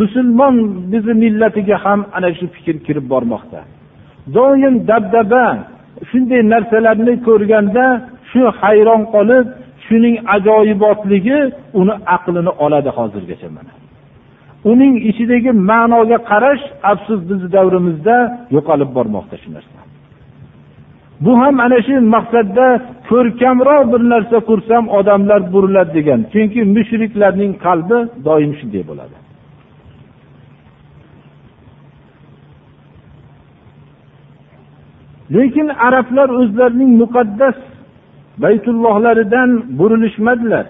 [0.00, 0.54] musulmon
[0.92, 3.60] bizni millatiga ham ana shu fikr kirib bormoqda.
[4.36, 5.44] Doim dabdaba
[6.10, 7.86] shunday narsalarni ko'rganda
[8.30, 9.46] shu hayron qolib
[9.86, 11.38] shuning ajoyibotligi
[11.80, 13.72] uni aqlini oladi hozirgacha mana.
[14.72, 18.16] Uning ichidagi ma'noga qarash afsus bizni davrimizda
[18.56, 19.78] yo'qolib bormoqda shu narsa.
[21.24, 22.66] Bu ham ana shu maqsadda
[23.10, 29.16] ko'rkamroq bir narsa qursam odamlar buriladi degan chunki mushriklarning qalbi doim shunday bo'ladi.
[35.34, 37.58] Lekin arablar o'zlarining muqaddas
[38.42, 40.66] baytullohlaridan burilishmadilar.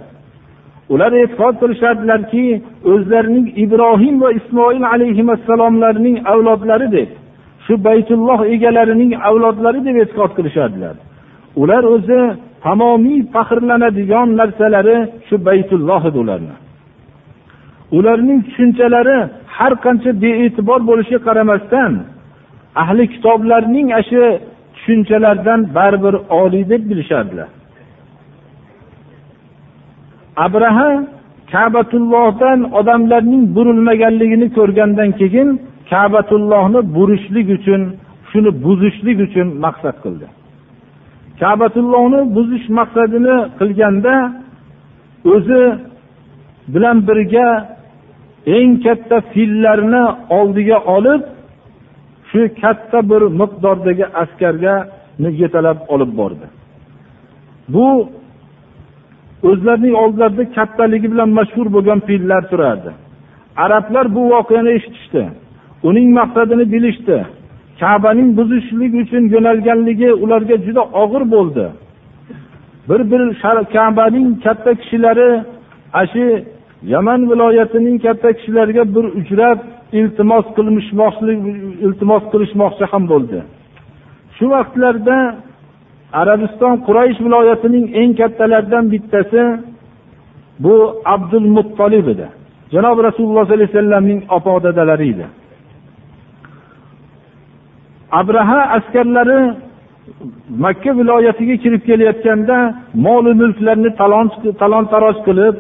[0.93, 2.45] Ular e'tiqod qilishardilarki
[2.93, 7.11] o'zlarining ibrohim va ismoil alayhissalomlarning avlodlari deb
[7.65, 10.95] shu baytulloh egalarining avlodlari deb e'tiqod qilishadilar.
[11.63, 12.21] Ular o'zi
[12.65, 16.57] tamomiy faxrlanadigan narsalari shu baytulloh edi ularni.
[17.99, 19.19] Ularning tushunchalari
[19.57, 21.93] har qancha bee'tibor bo'lishiga qaramasdan
[22.75, 24.23] ahli kitoblarning ana shu
[24.75, 27.49] tushunchalardan baribir oliy deb bilishardilar.
[30.37, 30.91] Abraha
[31.53, 35.49] kabatullohdan odamlarning burilmaganligini ko'rgandan keyin
[35.91, 37.83] kabatullohni burishlik uchun
[38.31, 40.27] shuni buzishlik uchun maqsad qildi.
[41.41, 44.15] Kabatullohni buzish maqsadini qilganda
[45.35, 45.63] o'zi
[46.75, 47.49] bilan birga
[48.57, 50.05] eng katta fillarni
[50.39, 51.23] oldiga olib
[52.31, 54.75] shu katta bir miqdordagi askarga
[55.43, 56.47] yetalab olib bordi.
[57.69, 58.09] Bu
[59.49, 62.91] o'zlarining oldilarida kattaligi bilan mashhur bo'lgan fillar turardi.
[63.57, 65.23] Arablar bu voqeani eshitishdi.
[65.83, 67.27] Uning maqsadini bilishdi.
[67.81, 71.67] Kabaning buzishlik uchun yo'nalganligi ularga juda og'ir bo'ldi.
[72.89, 73.23] Bir bir
[73.75, 75.31] kabaning katta kishilari
[75.93, 76.25] ana shu
[76.83, 79.59] yaman viloyatining katta kishilariga bir uchrab
[79.99, 81.39] iltimos qilishmoqchilik
[81.87, 83.39] iltimos qilishmoqchi ham bo'ldi.
[84.37, 85.17] Shu vaqtlarda
[86.21, 89.43] arabiston quraysh viloyatining eng kattalaridan bittasi
[90.65, 90.75] bu
[91.15, 92.27] abdul muttolib edi.
[92.75, 95.27] Janobi rasululloh sollallohu alayhi vasallamning opa dadalari edi.
[98.21, 99.41] Abraha askarlari
[100.65, 102.57] makka viloyatiga kirib kelayotganda
[103.07, 103.91] mol mulklarni
[104.61, 105.55] talon taroj qilib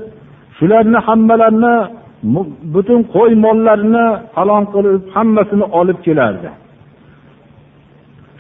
[0.58, 1.74] shularni hammalarini
[2.74, 6.50] butun qo'y mollarini falon qilib hammasini olib kelardi.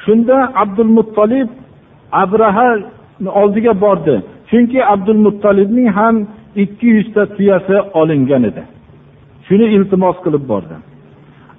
[0.04, 1.48] Shunda abdul muttolib
[2.12, 2.68] abraha
[3.40, 4.22] oldiga bordi.
[4.50, 8.62] Chunki abdul muttolibning ham ikki yuzta tuyasi olingan edi.
[9.46, 10.74] Shuni iltimos qilib bordi.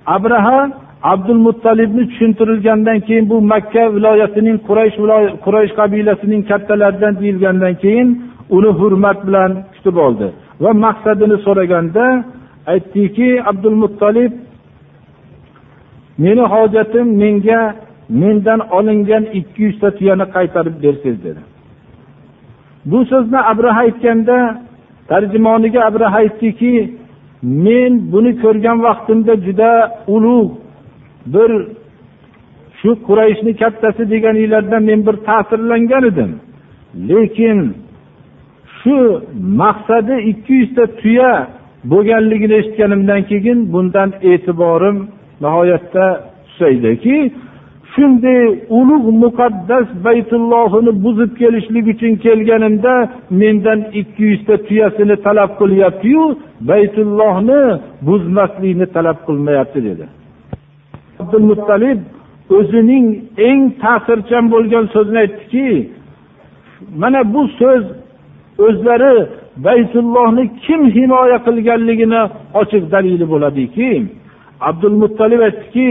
[0.06, 0.72] Abraha
[1.04, 4.96] abdul muttolibni tushuntirilgandan keyin bu makka viloyatining quraysh
[5.46, 8.10] quraysh qabilasining kattalaridan deyilgandan keyin
[8.50, 10.28] uni hurmat bilan kutib oldi.
[10.64, 12.06] Va maqsadini so'raganda
[12.74, 14.34] aytdiki abdul muttolib
[16.24, 17.62] meni hojatim menga
[18.22, 21.42] mendan olingan ikki yuzta tuyani qaytarib bersangiz dedi.
[22.86, 24.38] Bu so'zni abraha aytganda
[25.10, 26.74] tarjimoniga abraha aytdiki
[27.66, 29.72] men buni ko'rgan vaqtimda juda
[30.16, 30.52] ulug'
[31.34, 31.52] bir
[32.80, 36.32] shu qurayshni kattasi deganinglardan men bir ta'sirlangan edim.
[37.10, 37.60] Lekin
[38.82, 38.98] shu
[39.62, 41.32] maqsadi ikki yuzta tuya
[41.92, 44.98] bo'lganligini eshitganimdan keyin bundan e'tiborim
[45.44, 46.06] nihoyatda
[46.48, 47.18] tusaydiki
[47.94, 48.42] shunday
[48.80, 52.94] ulug' muqaddas baytullohini buzib kelishlik uchun kelganimda
[53.42, 56.24] mendan ikki yuzta tuyasini talab qilyaptiyu
[56.70, 57.62] baytullohni
[58.08, 60.06] buzmaslikni talab qilmayapti dedi.
[61.22, 62.00] Abdul muttalib
[62.58, 63.06] o'zining
[63.50, 65.68] eng ta'sirchan bo'lgan so'zini aytdiki
[67.02, 67.84] mana bu so'z
[68.68, 69.14] o'zlari
[69.66, 72.22] baytullohni kim himoya qilganligini
[72.62, 73.90] ochiq dalili bo'ladiki.
[74.70, 75.90] Abdul muttalib aytdiki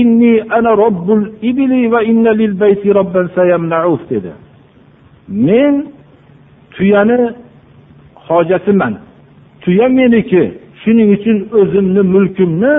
[0.00, 4.32] inni ana robbul ibli va inna lil bayti robban sayamnauf dedi.
[5.46, 5.74] Men
[6.74, 7.18] tuyani
[8.26, 8.94] hojatiman.
[9.62, 10.44] Tuya meniki.
[10.82, 12.74] Shuning uchun o'zimni mulkimni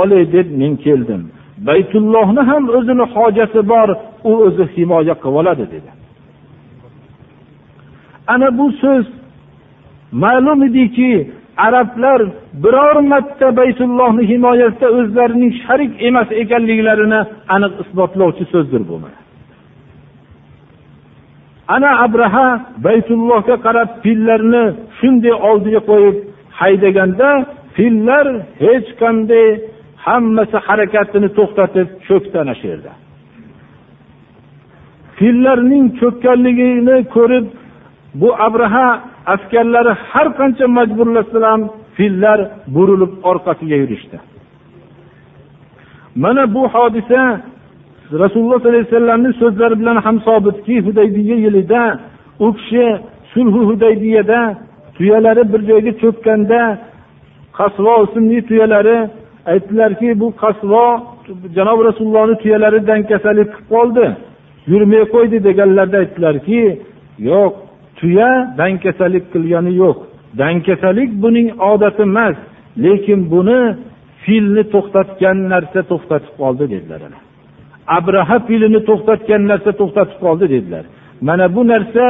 [0.00, 1.22] olay deb men keldim.
[1.68, 3.88] Baytullohni ham o'zini hojati bor
[4.28, 5.90] u o'zi himoya qilib oladi dedi.
[8.26, 9.06] Ana bu so'z
[10.12, 12.22] ma'lum ediki arablar
[12.64, 17.20] biror marta baytullohni himoyasida o'zlarining sharik emas ekanliklarini
[17.54, 18.96] aniq isbotlovchi so'zdir bu
[21.74, 22.48] ana abraha
[22.86, 24.64] baytullohga qarab fillarni
[24.98, 26.16] shunday oldiga qo'yib
[26.60, 27.30] haydaganda
[27.76, 28.26] fillar
[28.64, 29.46] hech qanday
[30.06, 32.92] hammasi harakatini to'xtatib cho'kdi ana shu yerda
[35.18, 37.46] fillarning cho'kkanligini ko'rib
[38.20, 38.86] bu abraha
[39.34, 41.62] askarlari har qancha majburlasalar ham
[41.96, 42.38] fillar
[42.74, 44.16] burilib orqasiga yurishdi.
[46.22, 47.20] Mana bu hodisa
[48.22, 51.82] rasululloh sollallohu alayhi vasallamni so'zlari bilan ham sobitki hudaybiya yilida
[52.44, 52.84] u kishi
[53.32, 54.40] sulhu hudaybiyada
[54.96, 56.60] tuyalari bir joyga cho'kkanda
[57.58, 58.98] qasvo ismli tuyalari
[59.52, 60.84] aytdilarki bu qasvo
[61.56, 64.06] janob rasulullohni tuyalari dankasalik qilib qoldi
[64.72, 66.60] yurmay qo'ydi deganlarida aytdilarki
[67.30, 67.54] yo'q
[67.98, 68.30] tuya
[68.60, 69.98] dangkasalik qilgani yo'q.
[70.40, 72.36] Dangkasalik buning odati emas
[72.84, 73.60] lekin buni
[74.24, 77.00] filni to'xtatgan narsa to'xtatib qoldi dedilar
[77.86, 80.84] abraha filini to'xtatgan narsa to'xtatib qoldi dedilar.
[81.26, 82.04] Mana bu narsa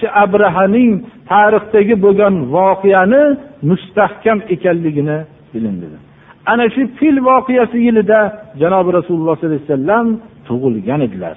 [0.00, 0.92] shu abrahaning
[1.30, 3.22] tarixdagi bo'lgan voqeani
[3.70, 5.18] mustahkam ekanligini
[5.52, 5.86] bilindi
[6.52, 8.20] ana shu fil voqeasi yilida
[8.60, 10.06] janobi rasululloh sollallohu alayhi vasallam
[10.48, 11.36] tug'ilgan edilar.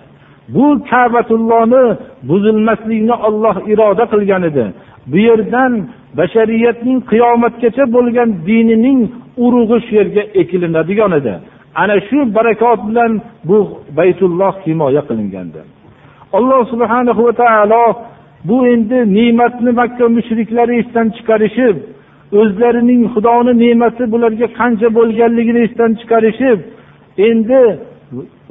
[0.49, 1.97] Bu kabatullohni
[2.29, 4.65] buzilmaslikni olloh iroda qilgan edi.
[5.11, 5.73] Bu yerdan
[6.17, 8.99] bashariyatning qiyomatgacha bo'lgan dinining
[9.45, 11.33] urug'i shu yerga ekilinadigan edi.
[11.81, 13.11] Ana shu barakot bilan
[13.49, 13.57] bu
[13.97, 15.59] baytulloh himoya qilingandi.
[16.37, 17.83] Alloh subhanahu va taolo
[18.49, 21.75] bu endi ne'matni makka mushriklari esdan chiqarishib
[22.39, 26.59] o'zlarining xudoni ne'mati bularga qancha bo'lganligini esdan chiqarishib
[27.29, 27.61] endi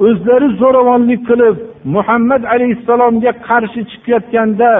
[0.07, 1.55] o'zlari zo'ravonlik qilib
[1.95, 4.71] muhammad alayhissalomga qarshi chiqayotganda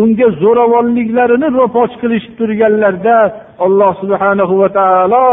[0.00, 3.16] unga zo'ravonliklarini ro'poch qilishib turganlarda
[3.66, 5.26] alloh subhanahu va taolo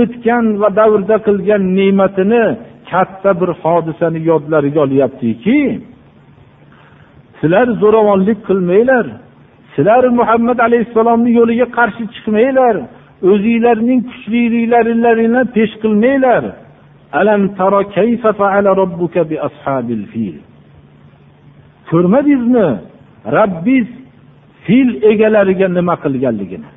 [0.00, 2.44] o'tgan va davrda qilgan ne'matini
[2.90, 5.60] katta bir hodisani yodlariga olyaptiki
[7.38, 9.06] sizlar zo'ravonlik qilmanglar
[9.74, 12.76] sizlar muhammad alayhissalomni yo'liga qarshi chiqmanglar
[13.30, 16.42] o'zinglarning kuchliliklaringlarni pesh qilmanglar.
[17.20, 20.36] Alam taro kayfa faala robbuka bi ashabil fil?
[21.90, 22.68] Ko'rmadingizmi
[23.36, 23.86] rabbiz
[24.64, 26.68] fil egalariga nima qilganligini.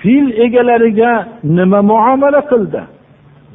[0.00, 1.12] Fil egalariga
[1.58, 2.82] nima muomala qildi?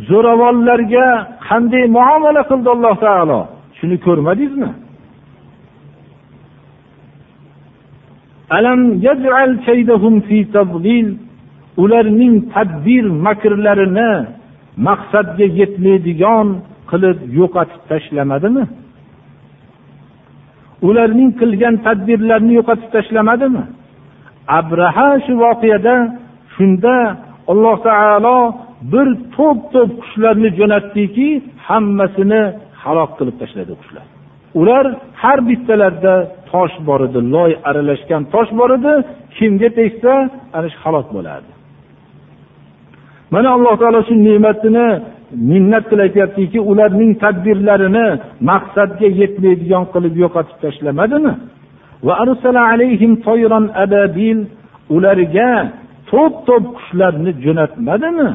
[0.09, 1.05] Zo'ravonlarga
[1.47, 3.39] qanday muomala qildi alloh taolo?
[3.77, 4.71] Shuni ko'rmadingizmi?
[8.57, 11.07] Alam yaj'al kaydahum fi tadlil?
[11.83, 14.11] Ularning tadbir makrlarini
[14.87, 16.47] maqsadga yetmaydigan
[16.91, 18.63] qilib yo'qotib tashlamadimi?
[20.87, 23.63] Ularning qilgan tadbirlarini yo'qotib tashlamadimi?
[24.59, 25.95] Abraha shu voqeada
[26.55, 26.95] shunda
[27.51, 28.37] alloh taolo
[28.91, 31.29] bir to'p to'p qushlarni jo'natdiki
[31.67, 32.41] hammasini
[32.83, 34.05] halok qilib tashladi qushlar.
[34.59, 34.85] Ular
[35.21, 36.15] har bittalarida
[36.51, 38.93] tosh bor edi loy aralashgan tosh bor edi
[39.37, 40.13] kimga tegsa
[40.55, 41.51] ana shu halok bo'lardi.
[43.33, 44.87] Mana alloh taolo shu ne'matini
[45.49, 48.07] minnat qilib aytyaptiki ularning tadbirlarini
[48.49, 51.33] maqsadga yetmaydigan qilib yo'qotib tashlamadimi?
[54.95, 55.49] Ularga
[56.11, 58.29] to'p to'p qushlarni jo'natmadimi?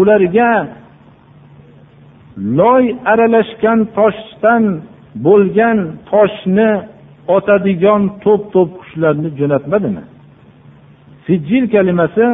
[0.00, 0.50] Ularga
[2.60, 4.62] loy aralashgan toshdan
[5.26, 5.78] bo'lgan
[6.10, 6.70] toshni
[7.36, 10.02] otadigan to'p to'p qushlarni jo'natmadimi?
[11.26, 12.26] Sijil kalimasi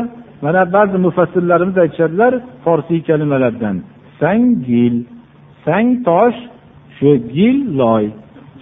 [0.43, 2.32] mana ba'zi mufassirlarimiz aytishadilar
[2.64, 3.76] forsiy kalimalardan.
[4.20, 4.95] Sangil
[5.64, 6.39] sang tosh
[6.97, 8.05] shu gil loy.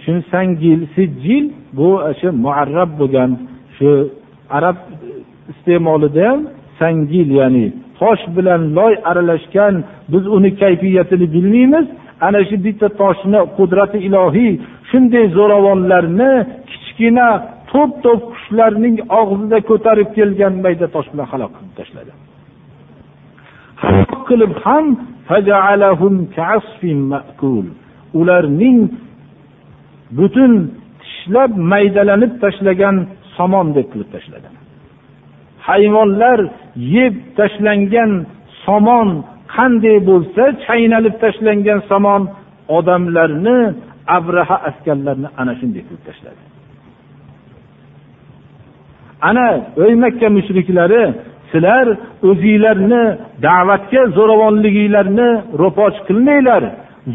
[0.03, 1.45] Shu sangil sijil
[1.77, 3.31] bu shu muarrab bo'lgan
[3.77, 3.89] shu
[4.57, 4.77] arab
[5.51, 6.39] iste'molida ham
[6.79, 7.65] sangil ya'ni
[7.99, 9.75] tosh bilan loy aralashgan
[10.11, 11.87] biz uni kayfiyatini bilmaymiz.
[12.27, 14.53] Ana shu bitta toshni qudrati ilohiy
[14.89, 16.31] shunday zo'ravonlarni
[16.69, 17.27] kichkina
[17.71, 22.11] to'p to'p qushlarning og'zida ko'tarib kelgan mayda tosh bilan halok qilib tashladi.
[23.81, 24.85] Halok qilib ham
[28.19, 28.79] ularning
[30.17, 30.51] butun
[31.01, 32.95] tishlab maydalanib tashlagan
[33.37, 34.49] somon deb qilib tashladi.
[35.67, 36.39] Hayvonlar
[36.95, 38.11] yeb tashlangan
[38.65, 39.09] somon
[39.55, 42.21] qanday bo'lsa chaynalib tashlangan somon
[42.77, 43.59] odamlarni
[44.17, 46.41] abraha askarlarini ana shunday qilib tashladi.
[49.21, 49.47] Ana
[49.85, 51.03] ey makka mushriklari
[51.51, 51.87] sizlar
[52.29, 53.03] o'zinglarni
[53.45, 55.29] da'vatga zo'ravonliginglarni
[55.61, 56.63] ro'poj qilmanglar.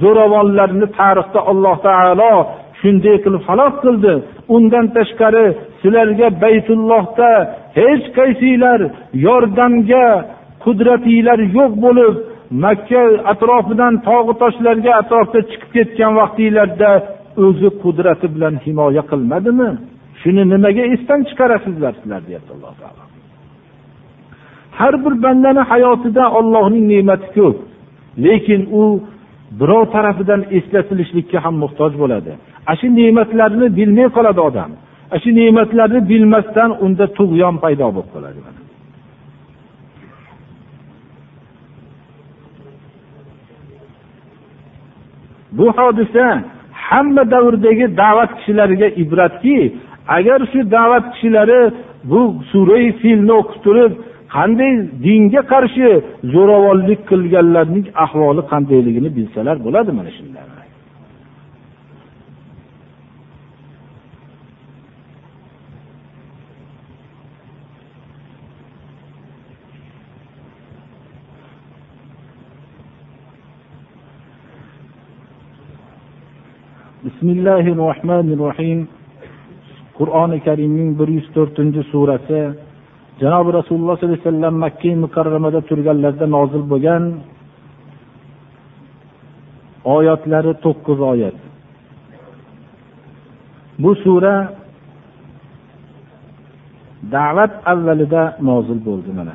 [0.03, 2.33] Zo'ravonlarni tarixda alloh taolo
[2.81, 4.13] shunday qilib halok qildi.
[4.57, 5.47] Undan tashqari
[5.81, 7.31] sizlarga baytullohda
[7.79, 8.81] hech qaysinglar
[9.27, 10.07] yordamga
[10.65, 12.15] qudratinglar yo'q bo'lib
[12.65, 16.91] makka atrofidan tog'u toshlarga atrofda chiqib ketgan vaqtinglarda
[17.45, 19.71] o'zi qudrati bilan himoya qilmadimi?
[20.23, 23.05] Shuni nimaga esdan chiqarasizlar sizlar deyapti alloh taolo.
[24.79, 27.57] Har bir bandani hayotida ollohning ne'mati ko'p
[28.25, 28.83] lekin u
[29.61, 32.33] birov tarafidan eslatilishlikka ham muhtoj bo'ladi.
[32.71, 34.71] Ana shu ne'matlarni bilmay qoladi odam
[35.13, 38.41] ana shu ne'matlarni bilmasdan unda tug'yon paydo bo'lib qoladi.
[45.59, 46.27] Bu hodisa
[46.89, 49.57] hamma davrdagi da'vat kishilariga ibratki
[50.18, 51.62] agar shu da'vat kishilari
[52.12, 53.92] bu surai filni o'qib turib
[54.36, 54.74] qanday
[55.06, 55.88] dinga qarshi
[56.34, 60.46] zo'ravonlik qilganlarning ahvoli qandayligini bilsalar bo'ladi mana shunday
[77.08, 78.80] بسم الله الرحمن الرحيم
[80.03, 82.41] qur'oni karimning bir yuz to'rtinchi surasi
[83.23, 87.05] janobi rasululloh sollallohu alayhi vasallam makka mukarramada turganlarida nozil bo'lgan
[89.97, 91.37] oyatlari to'qqiz oyat.
[93.83, 94.35] Bu sura
[97.15, 99.35] da'vat avvalida nozil bo'ldi mana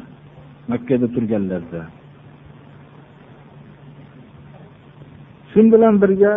[0.72, 1.82] makkada turganlarda
[5.52, 6.34] shu bilan birga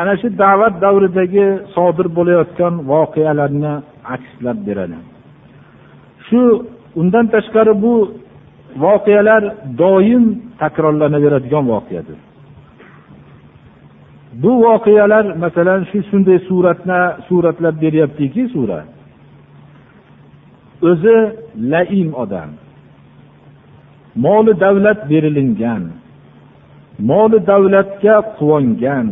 [0.00, 3.74] ana shu da'vat davridagi sodir bo'layotgan voqealarni
[4.14, 4.98] akslab beradi.
[6.26, 6.40] Shu
[7.00, 7.94] undan tashqari bu
[8.84, 9.42] voqealar
[9.82, 10.24] doim
[10.62, 12.18] takrorlanaveradigan voqeadir.
[14.42, 18.80] Bu voqealar masalan shu shunday suratni suratlab beryaptiki sura.
[20.90, 21.16] O'zi
[21.72, 22.50] laim odam.
[24.24, 25.82] Moli davlat berilingan.
[27.10, 29.06] Moli davlatga quvongan.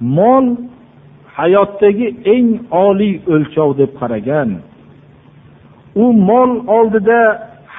[0.00, 0.46] Mol
[1.36, 2.48] hayotdagi eng
[2.86, 4.50] oliy o'lchov deb qaragan.
[6.02, 7.20] U mol oldida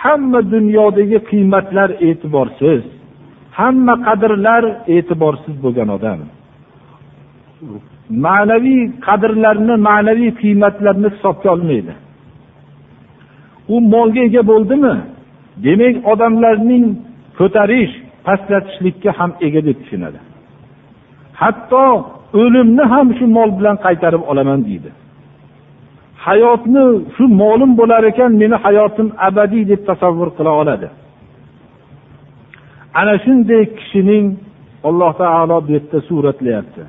[0.01, 2.83] hamma dunyodagi qiymatlar e'tiborsiz
[3.59, 4.63] hamma qadrlar
[4.95, 6.19] e'tiborsiz bo'lgan odam.
[8.25, 11.93] Ma'naviy qadrlarni ma'naviy qiymatlarni hisobga olmaydi.
[13.73, 14.95] U molga ega bo'ldimi?
[15.65, 16.85] Demak odamlarning
[17.39, 17.93] ko'tarish
[18.25, 20.19] pastlatishlikka ham ega deb tushunadi.
[21.41, 21.85] Hatto
[22.41, 24.89] o'limni ham shu mol bilan qaytarib olaman deydi.
[26.25, 26.85] Hayotni
[27.15, 30.87] shu molim bo'lar ekan meni hayotim abadiy deb tasavvur qila oladi.
[32.99, 34.25] Ana shunday kishining
[34.89, 36.83] alloh taolo bu yerda suratlayapti.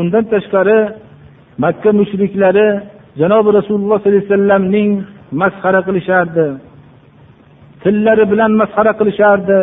[0.00, 0.78] Undan tashqari
[1.64, 2.68] makka mushriklari
[3.20, 4.90] janobi rasululloh sollallohu alayhi vasallamning
[5.40, 6.46] masxara qilishardi.
[7.82, 9.58] Tillari bilan masxara qilishardi.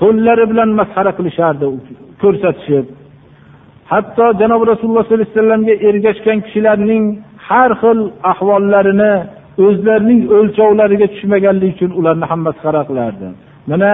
[0.00, 1.64] Qo'llari bilan masxara qilishardi
[2.22, 2.86] ko'rsatishib.
[3.91, 7.03] hatto janobi rasululloh sollallohu alayhi vasallamga ergashgan kishilarning
[7.47, 7.99] har xil
[8.31, 9.13] ahvollarini
[9.65, 13.27] o'zlarining o'lchovlariga tushmaganligi uchun ularni ham masxara qilardi
[13.69, 13.91] mana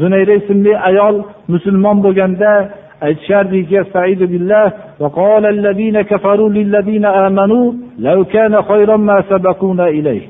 [0.00, 1.16] zunayra ismli ayol
[1.52, 2.52] musulmon bo'lganda
[3.06, 3.78] aytishardiki
[5.02, 10.26] وقال الذين كفروا للذين آمنوا لو كان خيرا ما سبقونا إليه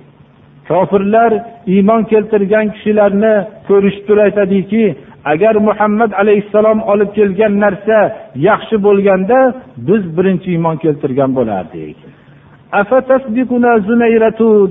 [0.68, 1.32] kofirlar
[1.74, 3.34] iymon keltirgan kishilarni
[3.68, 4.84] ko'rishib turib aytadiki
[5.26, 7.97] agar muhammad alayhissalom olib kelgan narsa
[8.36, 9.38] yaxshi bo'lganda
[9.78, 11.97] biz birinchi iymon keltirgan bo'lardik.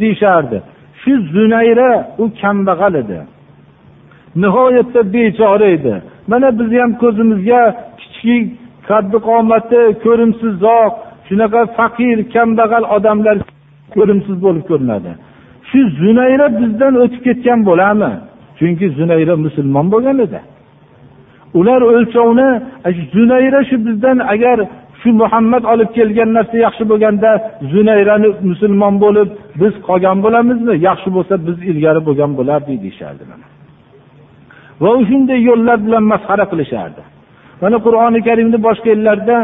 [0.03, 0.59] Deyishardi.
[1.01, 1.91] Shu zunayra
[2.23, 3.19] u kambag'al edi.
[4.43, 5.95] Nihoyatda bechora edi.
[6.31, 7.63] Mana bizni ham ko'zimizga
[8.01, 8.45] kichik
[8.89, 10.93] qaddi qomati ko'rimsizroq
[11.29, 13.37] shunaqa faqir kambag'al odamlar
[13.95, 15.13] ko'rimsiz bo'lib ko'rinadi.
[15.69, 18.13] Shu zunayra bizdan o'tib ketgan bo'larmi?
[18.61, 20.41] Chunki zunayra musulmon bo'lgan edi
[21.59, 22.49] ular o'lchovni
[23.15, 24.59] zunayra shu bizdan agar
[25.01, 27.31] shu muhammad olib kelgan narsa yaxshi bo'lganda
[27.73, 29.29] zunayrani musulmon bo'lib
[29.61, 30.75] biz qolgan bo'lamizmi?
[30.89, 33.25] Yaxshi bo'lsa biz ilgari bo'lgan bo'lardik deyishardi
[34.83, 37.03] va shunday yo'llar bilan masxara qilishardi.
[37.63, 39.37] Mana qur'oni karimni boshqa yerlarda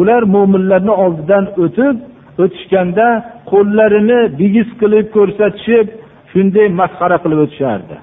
[0.00, 1.96] ular mo'minlarni oldidan o'tib
[2.42, 3.08] o'tishganda
[3.50, 5.86] qo'llarini bigiz qilib ko'rsatishib
[6.32, 7.96] shunday masxara qilib o'tishardi.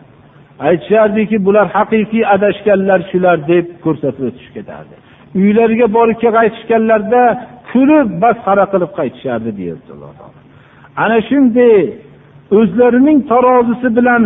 [0.68, 4.96] Aytishardiki bular haqiqiy adashganlar shular deb ko'rsatib o'tishib ketardi.
[5.42, 7.24] Uylariga borib qaytishganlarida
[7.72, 10.40] kulib masxara qilib qaytishardi deyapti alloh taolo.
[11.04, 11.76] Ana shunday
[12.60, 14.24] o'zlarining tarozisi bilan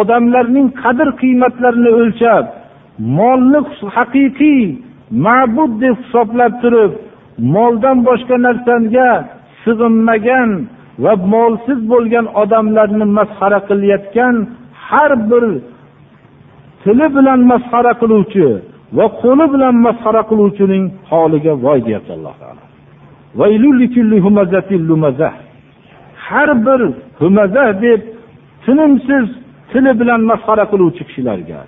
[0.00, 2.44] odamlarning qadr qiymatlarini o'lchab
[3.18, 3.60] molni
[3.96, 4.62] haqiqiy
[5.26, 6.92] ma'bud deb hisoblab turib
[7.54, 9.10] moldan boshqa narsaga
[9.66, 10.50] sig'inmagan
[11.04, 14.34] va molsiz bo'lgan odamlarni masxara qilayotgan
[14.86, 15.44] har bir
[16.82, 18.46] tili bilan masxara qiluvchi
[18.96, 22.62] va qo'li bilan masxara qiluvchining holiga voy deyapti alloh taolo.
[26.26, 26.80] Har bir
[27.20, 28.00] humaza deb
[28.64, 29.26] tinimsiz
[29.70, 31.60] tili bilan masxara qiluvchi kishilarga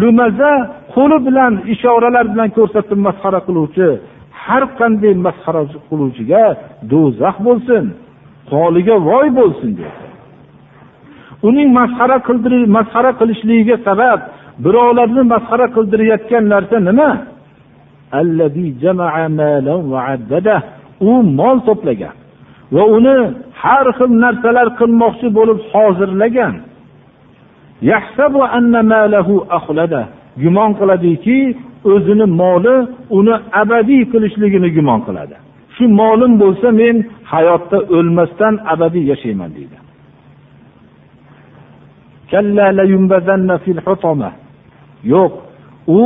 [0.00, 0.52] lumaza
[0.94, 3.88] qo'li bilan ishoralar bilan ko'rsatib masxara qiluvchi
[4.48, 6.44] har qanday masxara qiluvchiga
[6.90, 7.84] do'zax bo'lsin
[8.50, 9.96] holiga voy bo'lsin dedi.
[11.48, 12.16] Uning masxara
[12.76, 14.20] masxara qilishligiga sabab
[14.64, 17.10] birovlarni masxara qildirayotgan narsa nima?
[21.10, 22.14] U mol to'plagan
[22.74, 23.16] va uni
[23.62, 26.54] har xil narsalar qilmoqchi bo'lib hozirlagan.
[30.42, 31.38] Gumon qiladiki
[31.92, 32.76] o'zini moli
[33.18, 35.36] uni abadiy qilishligini gumon qiladi.
[35.74, 36.96] Shu molim bo'lsa men
[37.32, 39.76] hayotda o'lmasdan abadiy yashayman deydi.
[45.12, 45.32] Yo'q
[45.98, 46.00] u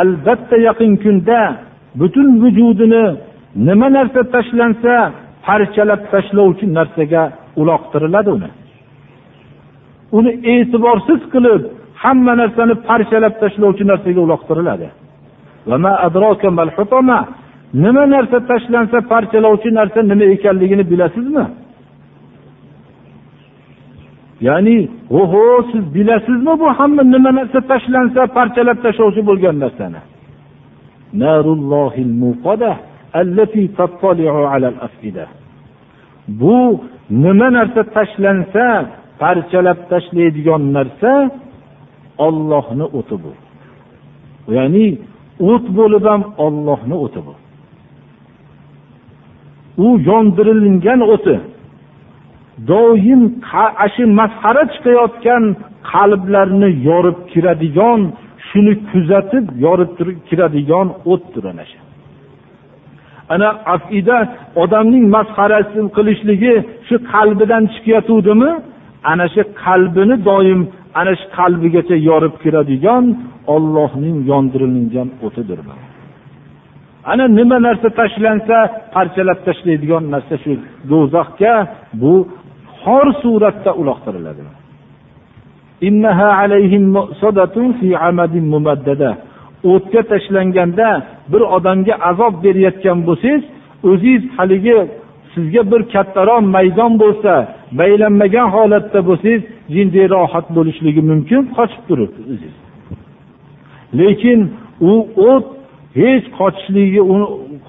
[0.00, 1.40] albatta yaqin kunda
[2.00, 3.04] butun vujudini
[3.66, 4.94] nima narsa tashlansa
[5.46, 7.22] parchalab tashlovchi narsaga
[7.60, 8.50] uloqtiriladi uni.
[10.18, 11.62] Uni e'tiborsiz qilib
[12.02, 14.88] hamma narsani parchalab tashlovchi narsaga uloqtiriladi.
[17.74, 21.44] Nima narsa tashlansa parchalovchi narsa nima ekanligini bilasizmi?
[24.48, 24.76] Ya'ni
[25.20, 30.00] oho siz bilasizmi bu hamma nima narsa tashlansa parchalab tashlovchi bo'lgan narsani?
[36.40, 36.58] Bu
[37.24, 38.66] nima narsa tashlansa
[39.22, 41.12] parchalab tashlaydigan narsa
[42.18, 43.32] ollohni o'ti bu.
[44.56, 44.86] Ya'ni
[45.50, 47.34] o't bo'lib ham ollohni o'ti bu.
[49.84, 51.36] U yondirilgan o'ti
[52.70, 53.22] doim
[53.94, 55.44] shu masxara chiqayotgan
[55.92, 58.00] qalblarni yorib kiradigan
[58.48, 61.78] shuni kuzatib yorib turib kiradigan o'tdir ana shu.
[63.34, 64.18] Ana afida
[64.62, 66.54] odamning masxarasi qilishligi
[66.88, 68.50] shu qalbidan chiqayotgandimi
[69.10, 70.60] ana shu qalbini doim
[71.00, 73.04] ana shu qalbigacha yorib kiradigan
[73.54, 75.58] ollohning yondirilgan o'tidir
[77.12, 78.56] ana nima narsa tashlansa
[78.94, 80.52] parchalab tashlaydigan narsa shu
[80.90, 81.54] do'zaxga
[82.00, 82.14] bu
[82.82, 84.42] xor suratda uloqtiriladi.
[89.72, 90.88] O'tga tashlanganda
[91.32, 93.42] bir odamga azob berayotgan bo'lsangiz
[93.90, 94.76] o'zingiz haligi
[95.34, 97.32] sizga bir kattaroq maydon bo'lsa
[97.80, 99.42] baylanmagan holatda bo'lsangiz
[99.74, 102.12] jinday rohat bo'lishligi mumkin qochib turib.
[103.98, 104.40] Lekin
[104.90, 104.92] u
[105.30, 105.46] o't
[106.00, 107.26] hech qochishligi uni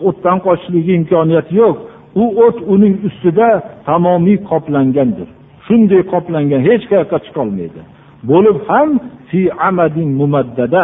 [0.08, 1.76] o'tdan qochishligi imkoniyati yo'q.
[2.22, 3.50] U o't uning ustida
[3.88, 5.28] tamomiy qoplangandir.
[5.66, 7.82] Shunday qoplangan hech qayoqqa chiqolmaydi.
[8.30, 8.90] Bo'lib ham
[9.30, 10.84] fi amadin mumaddada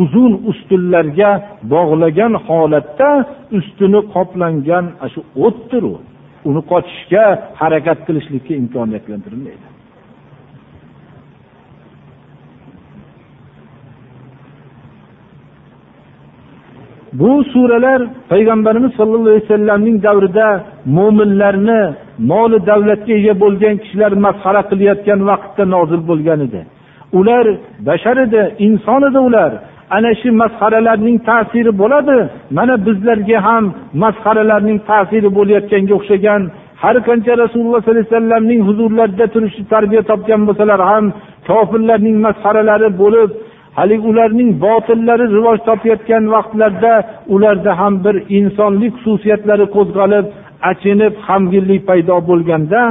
[0.00, 1.30] uzun ustunlarga
[1.72, 3.10] bog'lagan holatda
[3.58, 5.94] ustuni qoplangan shu o'tdir u
[6.48, 7.24] uni qochishga
[7.60, 9.04] harakat qilishlikka imkoniyat
[17.12, 20.48] bu suralar payg'ambarimiz sollallohu alayhi vasallamning davrida
[20.96, 21.82] mo'minlarni
[22.30, 26.60] moli davlatga ega bo'lgan kishilar masxara qilayotgan vaqtda nozil bo'lgan edi.
[27.18, 27.46] Ular
[27.88, 29.52] bashar edi inson edi ular.
[29.96, 32.18] Ana shu masxaralarning ta'siri bo'ladi.
[32.58, 33.64] Mana bizlarga ham
[34.04, 36.42] masxaralarning ta'siri bo'layotganga o'xshagan.
[36.82, 41.04] Har qancha rasululloh sollallohu alayhi vasallamning huzurlarida turishni tarbiya topgan bo'lsalar ham
[41.48, 43.30] kofirlarning masxaralari bo'lib
[43.78, 46.92] haligi ularning botillari rivoj topayotgan vaqtlarda
[47.34, 50.26] ularda ham bir insonlik xususiyatlari qo'zg'alib
[50.70, 52.82] achinib g'amginlik paydo bo'lganda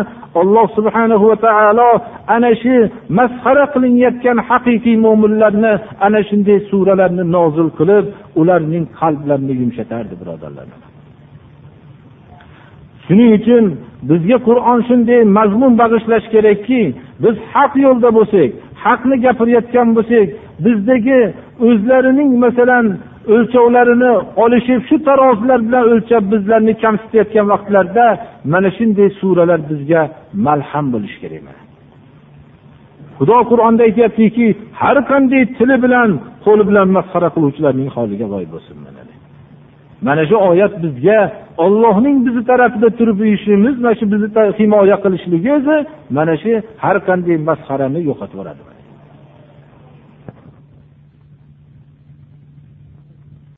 [0.42, 1.90] alloh subhanahu va taolo
[2.36, 2.76] ana shu
[3.18, 5.74] masxara qilinayotgan haqiqiy mo'minlarni
[6.06, 8.06] ana shunday suralarni nozil qilib
[8.42, 10.66] ularning qalblarini yumshatardi birodarlar.
[13.06, 13.64] Shuning uchun
[14.10, 16.82] bizga qur'on shunday mazmun bag'ishlash kerakki
[17.24, 18.50] biz haq yo'lda bo'lsak
[18.86, 20.28] haqni gapirayotgan bo'lsak
[20.66, 21.20] bizdagi
[21.68, 22.86] o'zlarining masalan
[23.36, 24.12] o'lchovlarini
[24.44, 28.06] olishib shu tarozilar bilan o'lchab bizlarni kamsitayotgan vaqtlarda
[28.54, 30.02] mana shunday suralar bizga
[30.48, 31.44] malham bo'lishi kerak
[33.20, 34.46] xudo qur'onda aytyaptiki
[34.82, 36.10] har qanday tili bilan
[36.46, 38.78] qo'li bilan masxara qiluvchilarning holiga voy bo'lsin
[40.08, 41.20] mana shu oyat bizga
[41.66, 45.78] ollohning bizni tarafida turib ishimiz mana shu bizni himoya qilishligi o'zi
[46.18, 46.52] mana shu
[46.84, 48.81] har qanday masxarani yo'qotib yuboradi.